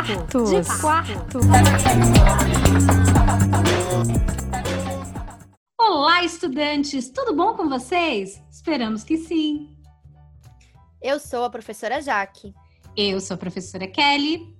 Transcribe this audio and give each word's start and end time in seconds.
quarto. 0.00 0.44
De 0.44 0.80
quarto. 0.80 1.40
Olá, 5.78 6.24
estudantes! 6.24 7.10
Tudo 7.10 7.34
bom 7.34 7.54
com 7.54 7.68
vocês? 7.68 8.42
Esperamos 8.50 9.04
que 9.04 9.18
sim. 9.18 9.76
Eu 11.02 11.20
sou 11.20 11.44
a 11.44 11.50
professora 11.50 12.00
Jaque. 12.00 12.54
Eu 12.96 13.20
sou 13.20 13.34
a 13.34 13.38
professora 13.38 13.86
Kelly. 13.86 14.56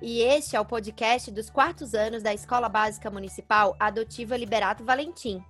E 0.00 0.20
este 0.22 0.56
é 0.56 0.60
o 0.60 0.64
podcast 0.64 1.30
dos 1.30 1.48
quartos 1.48 1.94
anos 1.94 2.22
da 2.22 2.34
Escola 2.34 2.68
Básica 2.68 3.08
Municipal 3.10 3.76
Adotiva 3.78 4.36
Liberato 4.36 4.82
Valentim. 4.82 5.40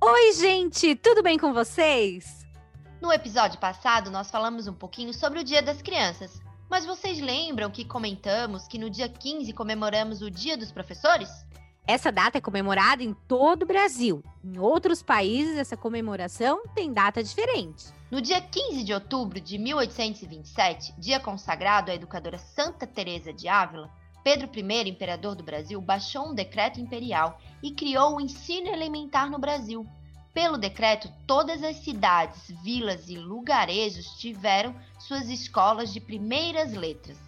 Oi, 0.00 0.32
gente! 0.34 0.94
Tudo 0.94 1.22
bem 1.22 1.36
com 1.36 1.52
vocês? 1.52 2.39
No 3.00 3.10
episódio 3.10 3.58
passado, 3.58 4.10
nós 4.10 4.30
falamos 4.30 4.66
um 4.66 4.74
pouquinho 4.74 5.14
sobre 5.14 5.40
o 5.40 5.44
Dia 5.44 5.62
das 5.62 5.80
Crianças. 5.80 6.42
Mas 6.68 6.84
vocês 6.84 7.18
lembram 7.18 7.70
que 7.70 7.82
comentamos 7.82 8.68
que 8.68 8.78
no 8.78 8.90
dia 8.90 9.08
15 9.08 9.54
comemoramos 9.54 10.20
o 10.20 10.30
Dia 10.30 10.54
dos 10.54 10.70
Professores? 10.70 11.30
Essa 11.86 12.12
data 12.12 12.36
é 12.36 12.42
comemorada 12.42 13.02
em 13.02 13.14
todo 13.26 13.62
o 13.62 13.66
Brasil. 13.66 14.22
Em 14.44 14.58
outros 14.58 15.02
países, 15.02 15.56
essa 15.56 15.78
comemoração 15.78 16.62
tem 16.74 16.92
data 16.92 17.24
diferente. 17.24 17.86
No 18.10 18.20
dia 18.20 18.38
15 18.38 18.84
de 18.84 18.92
outubro 18.92 19.40
de 19.40 19.56
1827, 19.56 20.94
dia 20.98 21.18
consagrado 21.18 21.90
à 21.90 21.94
educadora 21.94 22.36
Santa 22.36 22.86
Teresa 22.86 23.32
de 23.32 23.48
Ávila, 23.48 23.90
Pedro 24.22 24.50
I, 24.54 24.90
imperador 24.90 25.34
do 25.34 25.42
Brasil, 25.42 25.80
baixou 25.80 26.28
um 26.28 26.34
decreto 26.34 26.78
imperial 26.78 27.40
e 27.62 27.70
criou 27.70 28.16
o 28.16 28.20
ensino 28.20 28.68
elementar 28.68 29.30
no 29.30 29.38
Brasil. 29.38 29.86
Pelo 30.32 30.56
decreto, 30.56 31.12
todas 31.26 31.62
as 31.64 31.78
cidades, 31.78 32.52
vilas 32.62 33.08
e 33.08 33.16
lugarejos 33.16 34.06
tiveram 34.16 34.74
suas 34.98 35.28
escolas 35.28 35.92
de 35.92 36.00
primeiras 36.00 36.72
letras. 36.72 37.18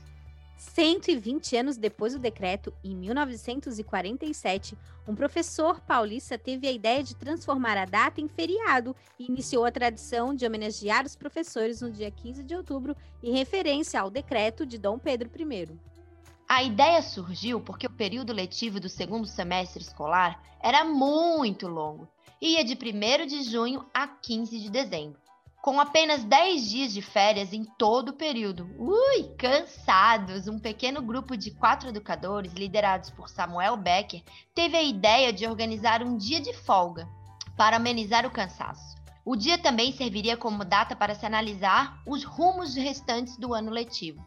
120 0.57 1.57
anos 1.57 1.77
depois 1.77 2.13
do 2.13 2.21
decreto, 2.21 2.73
em 2.85 2.95
1947, 2.95 4.79
um 5.09 5.17
professor 5.17 5.81
paulista 5.81 6.39
teve 6.39 6.69
a 6.69 6.73
ideia 6.73 7.03
de 7.03 7.17
transformar 7.17 7.77
a 7.77 7.85
data 7.85 8.21
em 8.21 8.29
feriado 8.29 8.95
e 9.19 9.27
iniciou 9.27 9.65
a 9.65 9.73
tradição 9.73 10.33
de 10.33 10.47
homenagear 10.47 11.05
os 11.05 11.17
professores 11.17 11.81
no 11.81 11.91
dia 11.91 12.13
15 12.13 12.45
de 12.45 12.55
outubro, 12.55 12.97
em 13.21 13.33
referência 13.33 14.01
ao 14.01 14.11
decreto 14.11 14.65
de 14.65 14.79
Dom 14.79 14.97
Pedro 14.97 15.29
I. 15.37 15.69
A 16.49 16.63
ideia 16.63 17.03
surgiu 17.03 17.61
porque 17.61 17.89
o 17.89 17.91
período 17.91 18.33
letivo 18.33 18.79
do 18.79 18.89
segundo 18.89 19.27
semestre 19.27 19.83
escolar 19.83 20.41
era 20.63 20.85
muito 20.85 21.67
longo 21.67 22.09
ia 22.45 22.65
de 22.65 22.75
1 22.75 23.27
de 23.29 23.45
junho 23.45 23.87
a 23.95 24.09
15 24.09 24.59
de 24.59 24.69
dezembro, 24.69 25.17
com 25.63 25.79
apenas 25.79 26.25
10 26.25 26.69
dias 26.69 26.93
de 26.93 27.01
férias 27.01 27.53
em 27.53 27.65
todo 27.79 28.09
o 28.09 28.15
período. 28.15 28.69
Ui, 28.77 29.29
cansados! 29.39 30.49
Um 30.49 30.59
pequeno 30.59 31.01
grupo 31.01 31.37
de 31.37 31.53
quatro 31.53 31.91
educadores, 31.91 32.53
liderados 32.53 33.11
por 33.11 33.29
Samuel 33.29 33.77
Becker, 33.77 34.25
teve 34.53 34.77
a 34.77 34.83
ideia 34.83 35.33
de 35.33 35.47
organizar 35.47 36.03
um 36.03 36.17
dia 36.17 36.41
de 36.41 36.53
folga 36.53 37.09
para 37.57 37.77
amenizar 37.77 38.27
o 38.27 38.31
cansaço. 38.31 38.97
O 39.25 39.37
dia 39.37 39.57
também 39.57 39.93
serviria 39.93 40.37
como 40.37 40.65
data 40.65 40.97
para 40.97 41.15
se 41.15 41.25
analisar 41.25 42.03
os 42.05 42.25
rumos 42.25 42.75
restantes 42.75 43.37
do 43.37 43.55
ano 43.55 43.71
letivo. 43.71 44.21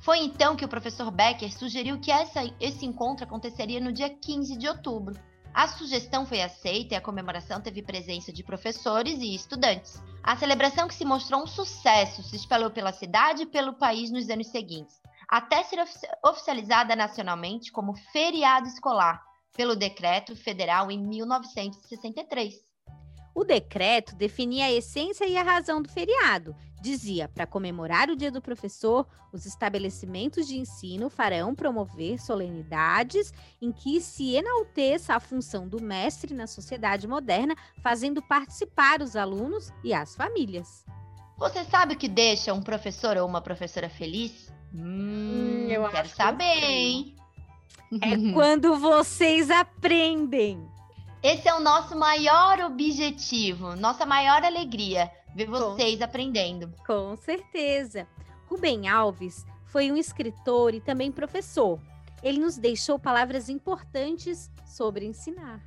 Foi 0.00 0.18
então 0.18 0.56
que 0.56 0.64
o 0.64 0.68
professor 0.68 1.08
Becker 1.12 1.56
sugeriu 1.56 2.00
que 2.00 2.10
essa, 2.10 2.40
esse 2.58 2.84
encontro 2.84 3.24
aconteceria 3.24 3.80
no 3.80 3.92
dia 3.92 4.10
15 4.10 4.56
de 4.56 4.66
outubro. 4.66 5.14
A 5.52 5.66
sugestão 5.66 6.24
foi 6.24 6.40
aceita 6.40 6.94
e 6.94 6.96
a 6.96 7.00
comemoração 7.00 7.60
teve 7.60 7.82
presença 7.82 8.32
de 8.32 8.44
professores 8.44 9.18
e 9.20 9.34
estudantes. 9.34 10.00
A 10.22 10.36
celebração, 10.36 10.86
que 10.86 10.94
se 10.94 11.04
mostrou 11.04 11.42
um 11.42 11.46
sucesso, 11.46 12.22
se 12.22 12.36
espalhou 12.36 12.70
pela 12.70 12.92
cidade 12.92 13.42
e 13.42 13.46
pelo 13.46 13.74
país 13.74 14.10
nos 14.10 14.28
anos 14.30 14.46
seguintes, 14.48 15.00
até 15.28 15.62
ser 15.64 15.82
oficializada 16.24 16.94
nacionalmente 16.94 17.72
como 17.72 17.94
feriado 18.12 18.68
escolar 18.68 19.22
pelo 19.56 19.74
Decreto 19.74 20.36
Federal 20.36 20.90
em 20.90 20.98
1963. 20.98 22.54
O 23.34 23.44
decreto 23.44 24.14
definia 24.16 24.66
a 24.66 24.72
essência 24.72 25.26
e 25.26 25.36
a 25.36 25.42
razão 25.42 25.82
do 25.82 25.88
feriado. 25.88 26.54
Dizia: 26.80 27.28
para 27.28 27.46
comemorar 27.46 28.08
o 28.08 28.16
Dia 28.16 28.30
do 28.30 28.40
Professor, 28.40 29.06
os 29.32 29.44
estabelecimentos 29.44 30.46
de 30.46 30.58
ensino 30.58 31.10
farão 31.10 31.54
promover 31.54 32.18
solenidades 32.18 33.32
em 33.60 33.70
que 33.70 34.00
se 34.00 34.34
enalteça 34.34 35.14
a 35.14 35.20
função 35.20 35.68
do 35.68 35.80
mestre 35.80 36.34
na 36.34 36.46
sociedade 36.46 37.06
moderna, 37.06 37.54
fazendo 37.82 38.22
participar 38.22 39.02
os 39.02 39.14
alunos 39.14 39.70
e 39.84 39.92
as 39.92 40.16
famílias. 40.16 40.84
Você 41.36 41.64
sabe 41.64 41.94
o 41.94 41.98
que 41.98 42.08
deixa 42.08 42.52
um 42.54 42.62
professor 42.62 43.16
ou 43.16 43.26
uma 43.26 43.40
professora 43.40 43.88
feliz? 43.88 44.52
Hum, 44.74 45.66
eu 45.68 45.88
quero 45.90 46.08
saber, 46.08 46.62
hein? 46.62 47.16
É 48.00 48.16
quando 48.32 48.76
vocês 48.76 49.50
aprendem. 49.50 50.66
Esse 51.22 51.48
é 51.48 51.54
o 51.54 51.60
nosso 51.60 51.94
maior 51.98 52.60
objetivo, 52.60 53.76
nossa 53.76 54.06
maior 54.06 54.42
alegria, 54.42 55.10
ver 55.34 55.46
vocês 55.46 55.98
Com... 55.98 56.04
aprendendo. 56.04 56.72
Com 56.86 57.16
certeza. 57.16 58.06
Rubem 58.46 58.88
Alves 58.88 59.46
foi 59.66 59.90
um 59.92 59.96
escritor 59.96 60.74
e 60.74 60.80
também 60.80 61.12
professor. 61.12 61.80
Ele 62.22 62.38
nos 62.38 62.56
deixou 62.56 62.98
palavras 62.98 63.48
importantes 63.48 64.50
sobre 64.66 65.06
ensinar. 65.06 65.60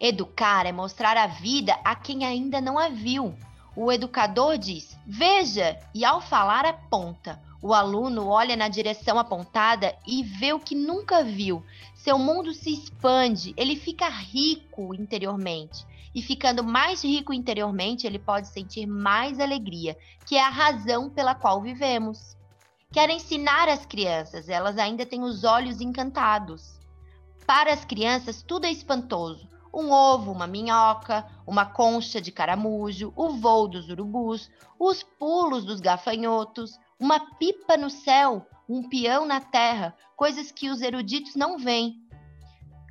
Educar 0.00 0.66
é 0.66 0.72
mostrar 0.72 1.16
a 1.16 1.26
vida 1.26 1.78
a 1.84 1.94
quem 1.94 2.24
ainda 2.24 2.60
não 2.60 2.78
a 2.78 2.88
viu. 2.88 3.34
O 3.76 3.90
educador 3.90 4.56
diz: 4.58 4.96
veja, 5.06 5.78
e 5.94 6.04
ao 6.04 6.20
falar 6.20 6.64
aponta. 6.64 7.42
O 7.60 7.72
aluno 7.72 8.28
olha 8.28 8.56
na 8.56 8.68
direção 8.68 9.18
apontada 9.18 9.96
e 10.06 10.22
vê 10.22 10.52
o 10.52 10.60
que 10.60 10.74
nunca 10.74 11.24
viu. 11.24 11.64
Seu 11.94 12.18
mundo 12.18 12.52
se 12.52 12.70
expande, 12.70 13.54
ele 13.56 13.74
fica 13.74 14.06
rico 14.06 14.94
interiormente. 14.94 15.86
E 16.14 16.22
ficando 16.22 16.62
mais 16.62 17.02
rico 17.02 17.32
interiormente, 17.32 18.06
ele 18.06 18.18
pode 18.18 18.48
sentir 18.48 18.86
mais 18.86 19.40
alegria, 19.40 19.96
que 20.26 20.36
é 20.36 20.44
a 20.44 20.50
razão 20.50 21.10
pela 21.10 21.34
qual 21.34 21.60
vivemos. 21.60 22.36
Quero 22.92 23.10
ensinar 23.10 23.68
as 23.68 23.84
crianças, 23.84 24.48
elas 24.48 24.78
ainda 24.78 25.04
têm 25.04 25.22
os 25.22 25.42
olhos 25.42 25.80
encantados. 25.80 26.78
Para 27.46 27.72
as 27.72 27.84
crianças, 27.84 28.42
tudo 28.42 28.66
é 28.66 28.70
espantoso 28.70 29.52
um 29.74 29.90
ovo, 29.90 30.30
uma 30.30 30.46
minhoca, 30.46 31.26
uma 31.46 31.66
concha 31.66 32.20
de 32.20 32.30
caramujo, 32.30 33.12
o 33.16 33.30
voo 33.30 33.66
dos 33.66 33.88
urubus, 33.88 34.50
os 34.78 35.02
pulos 35.02 35.64
dos 35.64 35.80
gafanhotos, 35.80 36.78
uma 36.98 37.18
pipa 37.36 37.76
no 37.76 37.90
céu, 37.90 38.46
um 38.68 38.88
peão 38.88 39.26
na 39.26 39.40
terra, 39.40 39.94
coisas 40.16 40.52
que 40.52 40.70
os 40.70 40.80
eruditos 40.80 41.34
não 41.34 41.58
veem. 41.58 42.00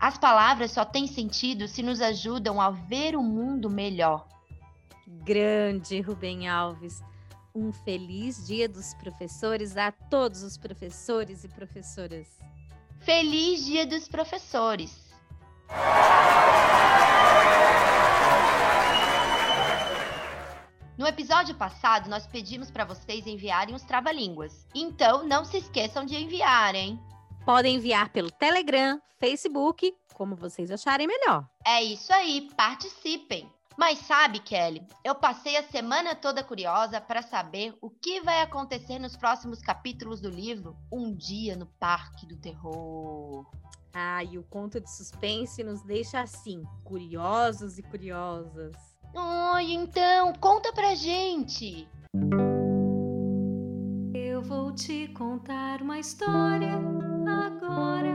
As 0.03 0.17
palavras 0.17 0.71
só 0.71 0.83
têm 0.83 1.07
sentido 1.07 1.65
se 1.65 1.81
nos 1.81 2.01
ajudam 2.01 2.59
a 2.59 2.69
ver 2.69 3.15
o 3.15 3.23
mundo 3.23 3.69
melhor. 3.69 4.27
Grande 5.07 6.01
Rubem 6.01 6.45
Alves. 6.45 7.01
Um 7.55 7.71
feliz 7.71 8.45
dia 8.45 8.67
dos 8.67 8.93
professores 8.95 9.77
a 9.77 9.93
todos 9.93 10.43
os 10.43 10.57
professores 10.57 11.45
e 11.45 11.47
professoras. 11.47 12.27
Feliz 12.99 13.63
Dia 13.63 13.87
dos 13.87 14.09
Professores! 14.09 15.13
No 20.97 21.07
episódio 21.07 21.55
passado, 21.55 22.09
nós 22.09 22.27
pedimos 22.27 22.69
para 22.69 22.83
vocês 22.83 23.25
enviarem 23.25 23.73
os 23.73 23.83
trava-línguas. 23.83 24.67
Então, 24.75 25.25
não 25.25 25.45
se 25.45 25.59
esqueçam 25.59 26.05
de 26.05 26.17
enviar, 26.17 26.75
hein? 26.75 26.99
Podem 27.45 27.75
enviar 27.75 28.09
pelo 28.09 28.31
Telegram, 28.31 29.01
Facebook, 29.19 29.93
como 30.13 30.35
vocês 30.35 30.71
acharem 30.71 31.07
melhor. 31.07 31.45
É 31.65 31.83
isso 31.83 32.13
aí, 32.13 32.49
participem! 32.55 33.51
Mas 33.77 33.99
sabe, 33.99 34.39
Kelly, 34.39 34.85
eu 35.03 35.15
passei 35.15 35.57
a 35.57 35.63
semana 35.63 36.15
toda 36.15 36.43
curiosa 36.43 37.01
para 37.01 37.21
saber 37.21 37.75
o 37.81 37.89
que 37.89 38.21
vai 38.21 38.41
acontecer 38.41 38.99
nos 38.99 39.17
próximos 39.17 39.59
capítulos 39.59 40.21
do 40.21 40.29
livro 40.29 40.77
Um 40.91 41.13
Dia 41.13 41.55
no 41.55 41.65
Parque 41.65 42.25
do 42.27 42.37
Terror. 42.37 43.45
Ah, 43.93 44.23
e 44.23 44.37
o 44.37 44.43
conto 44.43 44.79
de 44.79 44.89
suspense 44.89 45.63
nos 45.63 45.81
deixa 45.83 46.21
assim, 46.21 46.63
curiosos 46.83 47.77
e 47.77 47.83
curiosas. 47.83 48.75
Ai, 49.15 49.71
então, 49.71 50.33
conta 50.33 50.71
pra 50.71 50.95
gente! 50.95 51.87
Eu 54.13 54.41
vou 54.41 54.73
te 54.73 55.07
contar 55.09 55.81
uma 55.81 55.99
história. 55.99 57.12
Agora, 57.33 58.13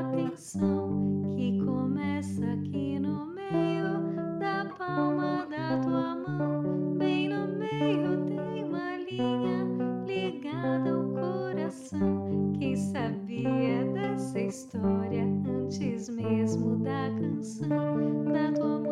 atenção, 0.00 1.22
que 1.34 1.58
começa 1.64 2.44
aqui 2.52 2.98
no 3.00 3.26
meio 3.26 4.38
da 4.38 4.66
palma 4.78 5.46
da 5.46 5.78
tua 5.78 6.14
mão. 6.14 6.96
Bem 6.98 7.28
no 7.28 7.48
meio 7.58 8.26
tem 8.26 8.64
uma 8.64 8.96
linha 8.98 9.66
ligada 10.06 10.90
ao 10.90 11.04
coração. 11.08 12.52
Quem 12.58 12.76
sabia 12.76 13.84
dessa 13.92 14.40
história 14.40 15.24
antes 15.24 16.08
mesmo 16.08 16.78
da 16.78 17.10
canção? 17.18 18.24
Da 18.24 18.52
tua 18.52 18.78
mão. 18.78 18.89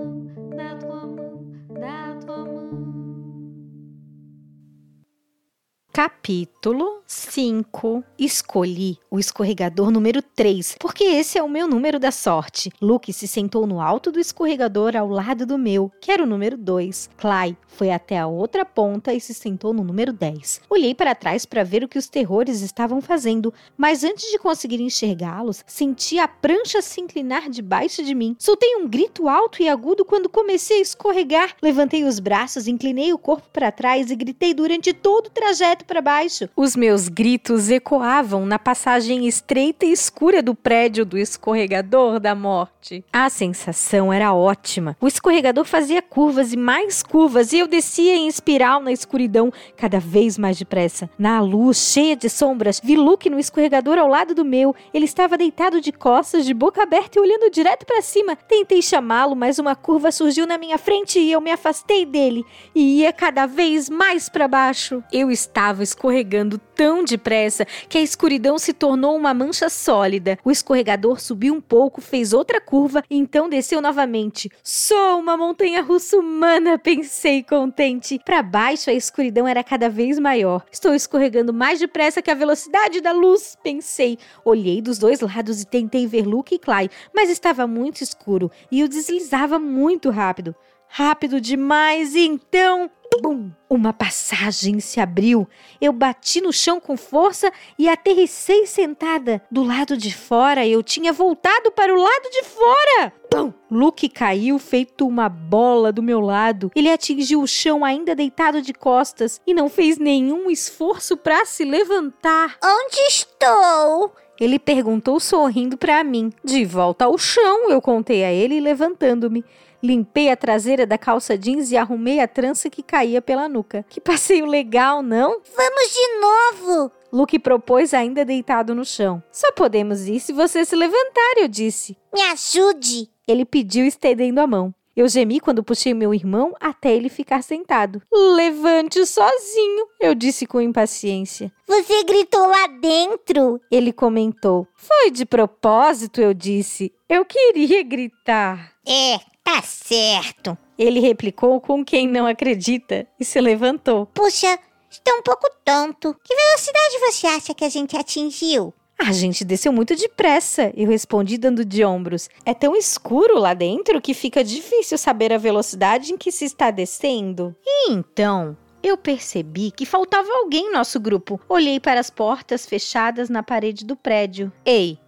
Capítulo 5.99 7.03
5. 7.09 8.05
Escolhi 8.17 8.99
o 9.11 9.19
escorregador 9.19 9.91
número 9.91 10.23
3, 10.23 10.77
porque 10.79 11.03
esse 11.03 11.39
é 11.39 11.43
o 11.43 11.49
meu 11.49 11.67
número 11.67 11.99
da 11.99 12.12
sorte. 12.12 12.71
Luke 12.81 13.12
se 13.12 13.27
sentou 13.27 13.67
no 13.67 13.81
alto 13.81 14.12
do 14.12 14.21
escorregador 14.21 14.97
ao 14.97 15.09
lado 15.09 15.45
do 15.45 15.59
meu, 15.59 15.91
que 16.00 16.12
era 16.12 16.23
o 16.23 16.27
número 16.27 16.56
2. 16.56 17.11
Clay 17.17 17.56
foi 17.67 17.91
até 17.91 18.17
a 18.17 18.29
outra 18.29 18.65
ponta 18.65 19.12
e 19.12 19.21
se 19.21 19.35
sentou 19.35 19.75
no 19.75 19.83
número 19.83 20.12
10. 20.12 20.61
Olhei 20.71 20.95
para 20.95 21.17
trás 21.17 21.45
para 21.45 21.65
ver 21.65 21.83
o 21.83 21.89
que 21.89 21.99
os 21.99 22.09
terrores 22.09 22.61
estavam 22.61 23.00
fazendo, 23.00 23.53
mas 23.77 24.05
antes 24.05 24.31
de 24.31 24.39
conseguir 24.39 24.81
enxergá-los, 24.81 25.65
senti 25.67 26.21
a 26.21 26.29
prancha 26.29 26.81
se 26.81 27.00
inclinar 27.00 27.50
debaixo 27.50 28.05
de 28.05 28.15
mim. 28.15 28.37
Soltei 28.39 28.77
um 28.77 28.87
grito 28.87 29.29
alto 29.29 29.61
e 29.61 29.69
agudo 29.69 30.05
quando 30.05 30.29
comecei 30.29 30.79
a 30.79 30.83
escorregar. 30.83 31.56
Levantei 31.61 32.05
os 32.05 32.21
braços, 32.21 32.69
inclinei 32.69 33.12
o 33.12 33.19
corpo 33.19 33.49
para 33.53 33.73
trás 33.73 34.12
e 34.12 34.17
gritei 34.17 34.55
durante 34.55 34.93
todo 34.93 35.27
o 35.27 35.31
trajeto 35.31 35.88
para 35.88 36.02
baixo. 36.02 36.49
Os 36.55 36.76
meus 36.76 37.08
gritos 37.08 37.70
ecoavam 37.70 38.44
na 38.44 38.58
passagem 38.58 39.26
estreita 39.26 39.87
e 39.87 39.90
escura 39.90 40.43
do 40.43 40.55
prédio 40.55 41.05
do 41.06 41.17
escorregador 41.17 42.20
da 42.20 42.35
morte. 42.35 43.02
A 43.11 43.31
sensação 43.31 44.12
era 44.12 44.35
ótima. 44.35 44.96
O 45.00 45.08
escorregador 45.08 45.64
fazia 45.64 46.02
curvas 46.02 46.52
e 46.52 46.58
mais 46.58 47.02
curvas 47.02 47.55
e 47.55 47.58
eu 47.58 47.67
descia 47.67 48.14
em 48.14 48.29
espiral 48.29 48.82
na 48.82 48.93
escuridão 48.93 49.50
cada 49.76 49.99
vez 49.99 50.37
mais 50.37 50.58
depressa. 50.58 51.08
Na 51.19 51.40
luz 51.40 51.79
cheia 51.79 52.14
de 52.14 52.29
sombras, 52.29 52.81
vi 52.85 52.94
Luke 52.94 53.31
no 53.31 53.38
escorregador 53.38 53.99
ao 53.99 54.06
lado 54.06 54.35
do 54.35 54.44
meu. 54.44 54.76
Ele 54.93 55.06
estava 55.06 55.38
deitado 55.38 55.81
de 55.81 55.90
costas, 55.90 56.44
de 56.44 56.52
boca 56.52 56.82
aberta 56.82 57.19
e 57.19 57.23
olhando 57.23 57.50
direto 57.50 57.87
para 57.87 58.02
cima. 58.02 58.37
Tentei 58.37 58.82
chamá-lo, 58.82 59.35
mas 59.35 59.58
uma 59.58 59.75
curva 59.75 60.12
surgiu 60.12 60.46
na 60.46 60.58
minha 60.58 60.76
frente 60.76 61.19
e 61.19 61.32
eu 61.32 61.40
me 61.40 61.50
afastei 61.50 62.05
dele 62.05 62.44
e 62.75 63.00
ia 63.00 63.11
cada 63.11 63.46
vez 63.46 63.88
mais 63.88 64.29
para 64.29 64.46
baixo. 64.46 65.02
Eu 65.11 65.31
estava 65.31 65.78
escorregando 65.83 66.59
tão 66.59 67.05
depressa 67.05 67.67
que 67.89 67.99
a 67.99 68.03
escuridão 68.03 68.59
se 68.59 68.73
tornou 68.73 69.17
uma 69.17 69.35
mancha 69.35 69.69
sólida. 69.69 70.39
O 70.45 70.51
escorregador 70.51 71.21
subiu 71.21 71.55
um 71.55 71.61
pouco, 71.61 72.01
fez 72.01 72.33
outra 72.33 72.61
curva 72.61 73.03
e 73.11 73.17
então 73.17 73.49
desceu 73.49 73.81
novamente. 73.81 74.51
Sou 74.63 75.19
uma 75.19 75.37
montanha 75.37 75.83
russa 75.83 76.17
humana, 76.17 76.79
pensei 76.79 77.43
contente. 77.43 78.21
Para 78.25 78.43
baixo, 78.43 78.91
a 78.91 78.95
escuridão 78.95 79.47
era 79.47 79.65
cada 79.65 79.89
vez 79.89 80.19
maior. 80.19 80.65
Estou 80.71 80.95
escorregando 80.95 81.53
mais 81.53 81.79
depressa 81.79 82.23
que 82.23 82.31
a 82.31 82.35
velocidade 82.35 83.01
da 83.01 83.13
luz, 83.13 83.57
pensei. 83.63 84.19
Olhei 84.45 84.81
dos 84.81 84.99
dois 84.99 85.21
lados 85.21 85.63
e 85.63 85.67
tentei 85.67 86.07
ver 86.07 86.27
Luke 86.27 86.55
e 86.55 86.59
Clay, 86.59 86.89
mas 87.15 87.31
estava 87.31 87.67
muito 87.67 88.03
escuro 88.03 88.51
e 88.71 88.81
eu 88.81 88.89
deslizava 88.89 89.59
muito 89.59 90.11
rápido. 90.11 90.55
Rápido 90.91 91.39
demais, 91.41 92.15
então 92.17 92.91
Bum! 93.20 93.50
Uma 93.69 93.93
passagem 93.93 94.81
se 94.81 95.00
abriu. 95.00 95.47
Eu 95.81 95.93
bati 95.93 96.41
no 96.41 96.53
chão 96.53 96.81
com 96.81 96.97
força 96.97 97.53
e 97.79 97.88
aterrissei 97.88 98.67
sentada. 98.67 99.43
Do 99.50 99.62
lado 99.62 99.97
de 99.97 100.15
fora, 100.15 100.67
eu 100.67 100.82
tinha 100.82 101.12
voltado 101.12 101.70
para 101.73 101.93
o 101.93 102.00
lado 102.00 102.31
de 102.31 102.43
fora. 102.44 103.12
Pum! 103.31 103.53
Luke 103.70 104.09
caiu 104.09 104.59
feito 104.59 105.06
uma 105.06 105.29
bola 105.29 105.93
do 105.93 106.03
meu 106.03 106.20
lado. 106.20 106.70
Ele 106.75 106.91
atingiu 106.91 107.43
o 107.43 107.47
chão 107.47 107.85
ainda 107.85 108.15
deitado 108.15 108.62
de 108.62 108.73
costas 108.73 109.41
e 109.47 109.53
não 109.53 109.69
fez 109.69 109.99
nenhum 109.99 110.50
esforço 110.50 111.17
para 111.17 111.44
se 111.44 111.64
levantar. 111.64 112.56
Onde 112.64 113.00
estou? 113.09 114.12
Ele 114.41 114.59
perguntou 114.59 115.19
sorrindo 115.19 115.76
para 115.76 116.03
mim. 116.05 116.32
De 116.44 116.64
volta 116.64 117.06
ao 117.06 117.19
chão, 117.19 117.71
eu 117.71 117.82
contei 117.82 118.25
a 118.25 118.32
ele 118.32 118.61
levantando-me. 118.61 119.44
Limpei 119.83 120.31
a 120.31 120.37
traseira 120.37 120.87
da 120.87 120.99
calça 120.99 121.39
jeans 121.39 121.71
e 121.71 121.77
arrumei 121.77 122.21
a 122.21 122.29
trança 122.29 122.69
que 122.69 122.83
caía 122.83 123.23
pela 123.23 123.49
nuca. 123.49 123.85
Que 123.89 124.01
passeio 124.01 124.47
legal, 124.47 125.03
não? 125.03 125.41
Vamos 125.57 125.93
de 125.93 126.21
novo! 126.21 126.93
Luke 127.13 127.39
propôs 127.39 127.95
ainda 127.95 128.25
deitado 128.25 128.75
no 128.75 128.85
chão. 128.85 129.23
Só 129.33 129.53
podemos 129.53 130.07
ir 130.07 130.21
se 130.21 130.33
você 130.33 130.65
se 130.65 130.77
levantar, 130.77 131.35
eu 131.39 131.49
disse. 131.49 131.97
Me 132.13 132.21
ajude! 132.23 133.09
Ele 133.27 133.45
pediu 133.45 133.87
estendendo 133.87 134.41
a 134.41 134.47
mão. 134.47 134.75
Eu 134.99 135.09
gemi 135.09 135.39
quando 135.39 135.63
puxei 135.63 135.95
meu 135.95 136.13
irmão 136.13 136.57
até 136.59 136.93
ele 136.93 137.09
ficar 137.09 137.41
sentado. 137.41 138.03
Levante 138.13 139.07
sozinho, 139.07 139.87
eu 140.01 140.13
disse 140.13 140.45
com 140.45 140.61
impaciência. 140.61 141.53
Você 141.69 142.03
gritou 142.03 142.49
lá 142.49 142.67
dentro! 142.67 143.61
Ele 143.71 143.93
comentou. 143.93 144.67
Foi 144.75 145.13
de 145.13 145.25
propósito, 145.25 146.21
eu 146.21 146.35
disse. 146.35 146.93
Eu 147.09 147.25
queria 147.25 147.85
gritar. 147.85 148.73
É, 148.85 149.21
tá 149.49 149.62
certo. 149.62 150.59
Ele 150.79 151.00
replicou 151.00 151.59
com 151.59 151.83
quem 151.83 152.06
não 152.06 152.27
acredita 152.27 153.06
e 153.19 153.25
se 153.25 153.41
levantou. 153.41 154.05
Puxa, 154.06 154.59
estou 154.91 155.15
um 155.15 155.23
pouco 155.23 155.49
tonto. 155.65 156.15
Que 156.23 156.35
velocidade 156.35 156.99
você 156.99 157.27
acha 157.27 157.55
que 157.55 157.65
a 157.65 157.69
gente 157.71 157.97
atingiu? 157.97 158.75
A 158.99 159.11
gente 159.12 159.45
desceu 159.45 159.73
muito 159.73 159.95
depressa, 159.95 160.73
eu 160.77 160.89
respondi 160.89 161.39
dando 161.39 161.65
de 161.65 161.85
ombros. 161.85 162.29
É 162.45 162.53
tão 162.53 162.77
escuro 162.77 163.39
lá 163.39 163.55
dentro 163.55 164.03
que 164.03 164.12
fica 164.12 164.45
difícil 164.45 164.99
saber 164.99 165.33
a 165.33 165.39
velocidade 165.39 166.12
em 166.12 166.19
que 166.19 166.31
se 166.31 166.45
está 166.45 166.71
descendo. 166.71 167.56
E 167.65 167.93
então, 167.93 168.56
eu 168.83 168.99
percebi 168.99 169.71
que 169.71 169.87
faltava 169.87 170.29
alguém 170.31 170.67
em 170.67 170.73
nosso 170.73 171.00
grupo. 171.00 171.41
Olhei 171.49 171.81
para 171.81 172.00
as 172.00 172.11
portas 172.11 172.67
fechadas 172.67 173.31
na 173.31 173.43
parede 173.43 173.87
do 173.87 173.97
prédio. 173.97 174.53
Ei, 174.65 174.99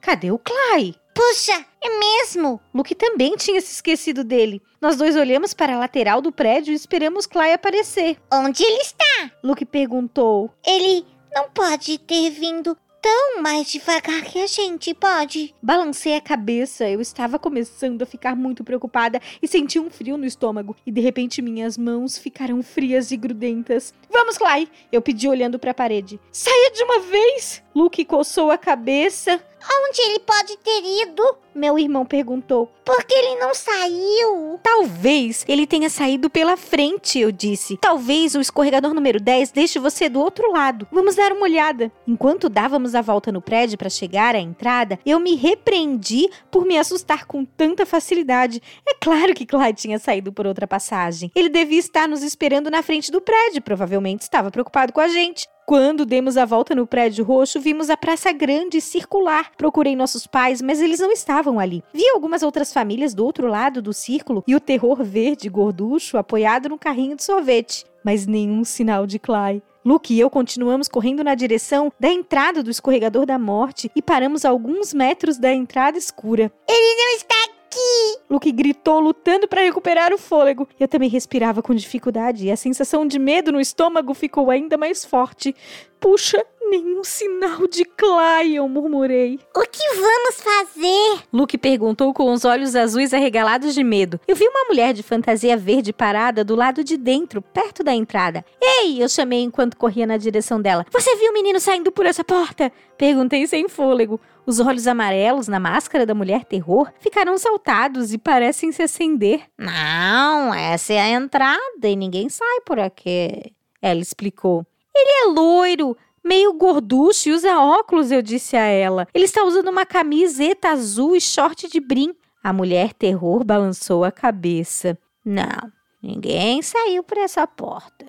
cadê 0.00 0.30
o 0.30 0.38
Clay? 0.38 0.94
Puxa, 1.14 1.64
é 1.82 1.98
mesmo? 1.98 2.60
Luke 2.74 2.94
também 2.94 3.36
tinha 3.36 3.60
se 3.60 3.72
esquecido 3.72 4.24
dele. 4.24 4.62
Nós 4.80 4.96
dois 4.96 5.16
olhamos 5.16 5.52
para 5.54 5.74
a 5.74 5.78
lateral 5.78 6.20
do 6.20 6.32
prédio 6.32 6.72
e 6.72 6.76
esperamos 6.76 7.26
Clay 7.26 7.52
aparecer. 7.52 8.16
Onde 8.32 8.64
ele 8.64 8.80
está? 8.80 9.30
Luke 9.42 9.64
perguntou. 9.64 10.50
Ele 10.66 11.04
não 11.34 11.50
pode 11.50 11.98
ter 11.98 12.30
vindo 12.30 12.76
tão 13.02 13.42
mais 13.42 13.68
devagar 13.68 14.22
que 14.22 14.38
a 14.38 14.46
gente 14.46 14.94
pode. 14.94 15.52
Balancei 15.60 16.14
a 16.14 16.20
cabeça, 16.20 16.88
eu 16.88 17.00
estava 17.00 17.36
começando 17.36 18.00
a 18.00 18.06
ficar 18.06 18.36
muito 18.36 18.62
preocupada 18.62 19.20
e 19.42 19.48
senti 19.48 19.80
um 19.80 19.90
frio 19.90 20.16
no 20.16 20.24
estômago. 20.24 20.76
E 20.86 20.92
de 20.92 21.00
repente 21.00 21.42
minhas 21.42 21.76
mãos 21.76 22.16
ficaram 22.16 22.62
frias 22.62 23.10
e 23.10 23.16
grudentas. 23.16 23.92
Vamos, 24.08 24.38
Clay! 24.38 24.68
Eu 24.92 25.02
pedi 25.02 25.28
olhando 25.28 25.58
para 25.58 25.72
a 25.72 25.74
parede. 25.74 26.20
Saia 26.30 26.70
de 26.70 26.84
uma 26.84 27.00
vez! 27.00 27.60
Luke 27.74 28.04
coçou 28.04 28.52
a 28.52 28.58
cabeça. 28.58 29.42
Onde 29.70 30.00
ele 30.00 30.18
pode 30.20 30.56
ter 30.58 30.82
ido? 31.02 31.22
Meu 31.54 31.78
irmão 31.78 32.06
perguntou. 32.06 32.70
Por 32.84 33.04
que 33.04 33.14
ele 33.14 33.38
não 33.38 33.54
saiu? 33.54 34.58
Talvez 34.62 35.44
ele 35.46 35.66
tenha 35.66 35.90
saído 35.90 36.30
pela 36.30 36.56
frente, 36.56 37.18
eu 37.18 37.30
disse. 37.30 37.76
Talvez 37.76 38.34
o 38.34 38.40
escorregador 38.40 38.94
número 38.94 39.20
10 39.20 39.52
deixe 39.52 39.78
você 39.78 40.08
do 40.08 40.18
outro 40.18 40.50
lado. 40.50 40.88
Vamos 40.90 41.14
dar 41.14 41.30
uma 41.32 41.42
olhada. 41.42 41.92
Enquanto 42.08 42.48
dávamos 42.48 42.94
a 42.94 43.02
volta 43.02 43.30
no 43.30 43.42
prédio 43.42 43.76
para 43.76 43.90
chegar 43.90 44.34
à 44.34 44.38
entrada, 44.38 44.98
eu 45.04 45.20
me 45.20 45.34
repreendi 45.34 46.28
por 46.50 46.64
me 46.64 46.78
assustar 46.78 47.26
com 47.26 47.44
tanta 47.44 47.84
facilidade. 47.84 48.62
É 48.88 48.94
claro 48.94 49.34
que 49.34 49.46
Clyde 49.46 49.82
tinha 49.82 49.98
saído 49.98 50.32
por 50.32 50.46
outra 50.46 50.66
passagem. 50.66 51.30
Ele 51.34 51.50
devia 51.50 51.78
estar 51.78 52.08
nos 52.08 52.22
esperando 52.22 52.70
na 52.70 52.82
frente 52.82 53.12
do 53.12 53.20
prédio, 53.20 53.62
provavelmente 53.62 54.22
estava 54.22 54.50
preocupado 54.50 54.92
com 54.92 55.00
a 55.00 55.08
gente. 55.08 55.46
Quando 55.64 56.04
demos 56.04 56.36
a 56.36 56.44
volta 56.44 56.74
no 56.74 56.86
prédio 56.86 57.24
roxo, 57.24 57.60
vimos 57.60 57.88
a 57.88 57.96
praça 57.96 58.32
grande 58.32 58.80
circular. 58.80 59.52
Procurei 59.56 59.94
nossos 59.94 60.26
pais, 60.26 60.60
mas 60.60 60.80
eles 60.80 60.98
não 60.98 61.12
estavam 61.12 61.58
ali. 61.58 61.84
Vi 61.94 62.06
algumas 62.10 62.42
outras 62.42 62.72
famílias 62.72 63.14
do 63.14 63.24
outro 63.24 63.46
lado 63.46 63.80
do 63.80 63.92
círculo 63.92 64.42
e 64.46 64.56
o 64.56 64.60
terror 64.60 65.02
verde 65.04 65.48
gorducho 65.48 66.18
apoiado 66.18 66.68
no 66.68 66.78
carrinho 66.78 67.16
de 67.16 67.22
sorvete, 67.22 67.86
mas 68.04 68.26
nenhum 68.26 68.64
sinal 68.64 69.06
de 69.06 69.18
Clay. 69.18 69.62
Luke 69.84 70.14
e 70.14 70.20
eu 70.20 70.30
continuamos 70.30 70.88
correndo 70.88 71.24
na 71.24 71.34
direção 71.34 71.92
da 71.98 72.08
entrada 72.08 72.62
do 72.62 72.70
escorregador 72.70 73.26
da 73.26 73.38
morte 73.38 73.90
e 73.96 74.02
paramos 74.02 74.44
a 74.44 74.50
alguns 74.50 74.92
metros 74.92 75.38
da 75.38 75.52
entrada 75.52 75.98
escura. 75.98 76.52
Ele 76.68 76.96
não 76.96 77.16
está 77.16 77.51
aqui! 77.72 78.20
Luke 78.28 78.52
gritou, 78.52 79.00
lutando 79.00 79.48
para 79.48 79.62
recuperar 79.62 80.12
o 80.12 80.18
fôlego. 80.18 80.68
Eu 80.78 80.86
também 80.86 81.08
respirava 81.08 81.62
com 81.62 81.74
dificuldade 81.74 82.46
e 82.46 82.50
a 82.50 82.56
sensação 82.56 83.06
de 83.06 83.18
medo 83.18 83.50
no 83.50 83.60
estômago 83.60 84.12
ficou 84.14 84.50
ainda 84.50 84.76
mais 84.76 85.04
forte. 85.04 85.54
Puxa, 85.98 86.44
nenhum 86.70 87.04
sinal 87.04 87.66
de 87.66 87.84
Clay, 87.84 88.56
eu 88.56 88.68
murmurei. 88.68 89.38
O 89.54 89.60
que 89.62 89.94
vamos 89.94 90.40
fazer? 90.40 91.24
Luke 91.32 91.56
perguntou 91.58 92.12
com 92.12 92.32
os 92.32 92.44
olhos 92.44 92.74
azuis 92.74 93.12
arregalados 93.14 93.74
de 93.74 93.82
medo. 93.84 94.20
Eu 94.26 94.36
vi 94.36 94.46
uma 94.46 94.64
mulher 94.64 94.92
de 94.92 95.02
fantasia 95.02 95.56
verde 95.56 95.92
parada 95.92 96.44
do 96.44 96.54
lado 96.54 96.82
de 96.82 96.96
dentro, 96.96 97.42
perto 97.42 97.82
da 97.82 97.94
entrada. 97.94 98.44
Ei! 98.60 99.02
Eu 99.02 99.08
chamei 99.08 99.40
enquanto 99.42 99.76
corria 99.76 100.06
na 100.06 100.16
direção 100.16 100.60
dela. 100.60 100.86
Você 100.90 101.14
viu 101.16 101.30
o 101.30 101.34
menino 101.34 101.60
saindo 101.60 101.92
por 101.92 102.06
essa 102.06 102.24
porta? 102.24 102.72
Perguntei 102.96 103.46
sem 103.46 103.68
fôlego. 103.68 104.20
Os 104.44 104.58
olhos 104.58 104.86
amarelos 104.86 105.46
na 105.48 105.60
máscara 105.60 106.04
da 106.04 106.14
mulher 106.14 106.44
terror 106.44 106.90
ficaram 106.98 107.38
saltados 107.38 108.12
e 108.12 108.18
parecem 108.18 108.72
se 108.72 108.82
acender. 108.82 109.42
Não, 109.56 110.52
essa 110.52 110.92
é 110.92 111.00
a 111.00 111.08
entrada 111.10 111.88
e 111.88 111.94
ninguém 111.94 112.28
sai 112.28 112.60
por 112.66 112.78
aqui. 112.78 113.52
Ela 113.80 114.00
explicou. 114.00 114.66
Ele 114.94 115.10
é 115.22 115.32
loiro, 115.32 115.96
meio 116.24 116.52
gorducho 116.52 117.28
e 117.28 117.32
usa 117.32 117.58
óculos, 117.58 118.10
eu 118.10 118.22
disse 118.22 118.56
a 118.56 118.64
ela. 118.64 119.06
Ele 119.12 119.24
está 119.24 119.44
usando 119.44 119.68
uma 119.68 119.84
camiseta 119.86 120.68
azul 120.70 121.16
e 121.16 121.20
short 121.20 121.68
de 121.68 121.80
brim. 121.80 122.14
A 122.42 122.52
mulher 122.52 122.92
terror 122.92 123.44
balançou 123.44 124.04
a 124.04 124.10
cabeça. 124.10 124.98
Não, 125.24 125.72
ninguém 126.02 126.60
saiu 126.62 127.02
por 127.02 127.18
essa 127.18 127.46
porta. 127.46 128.06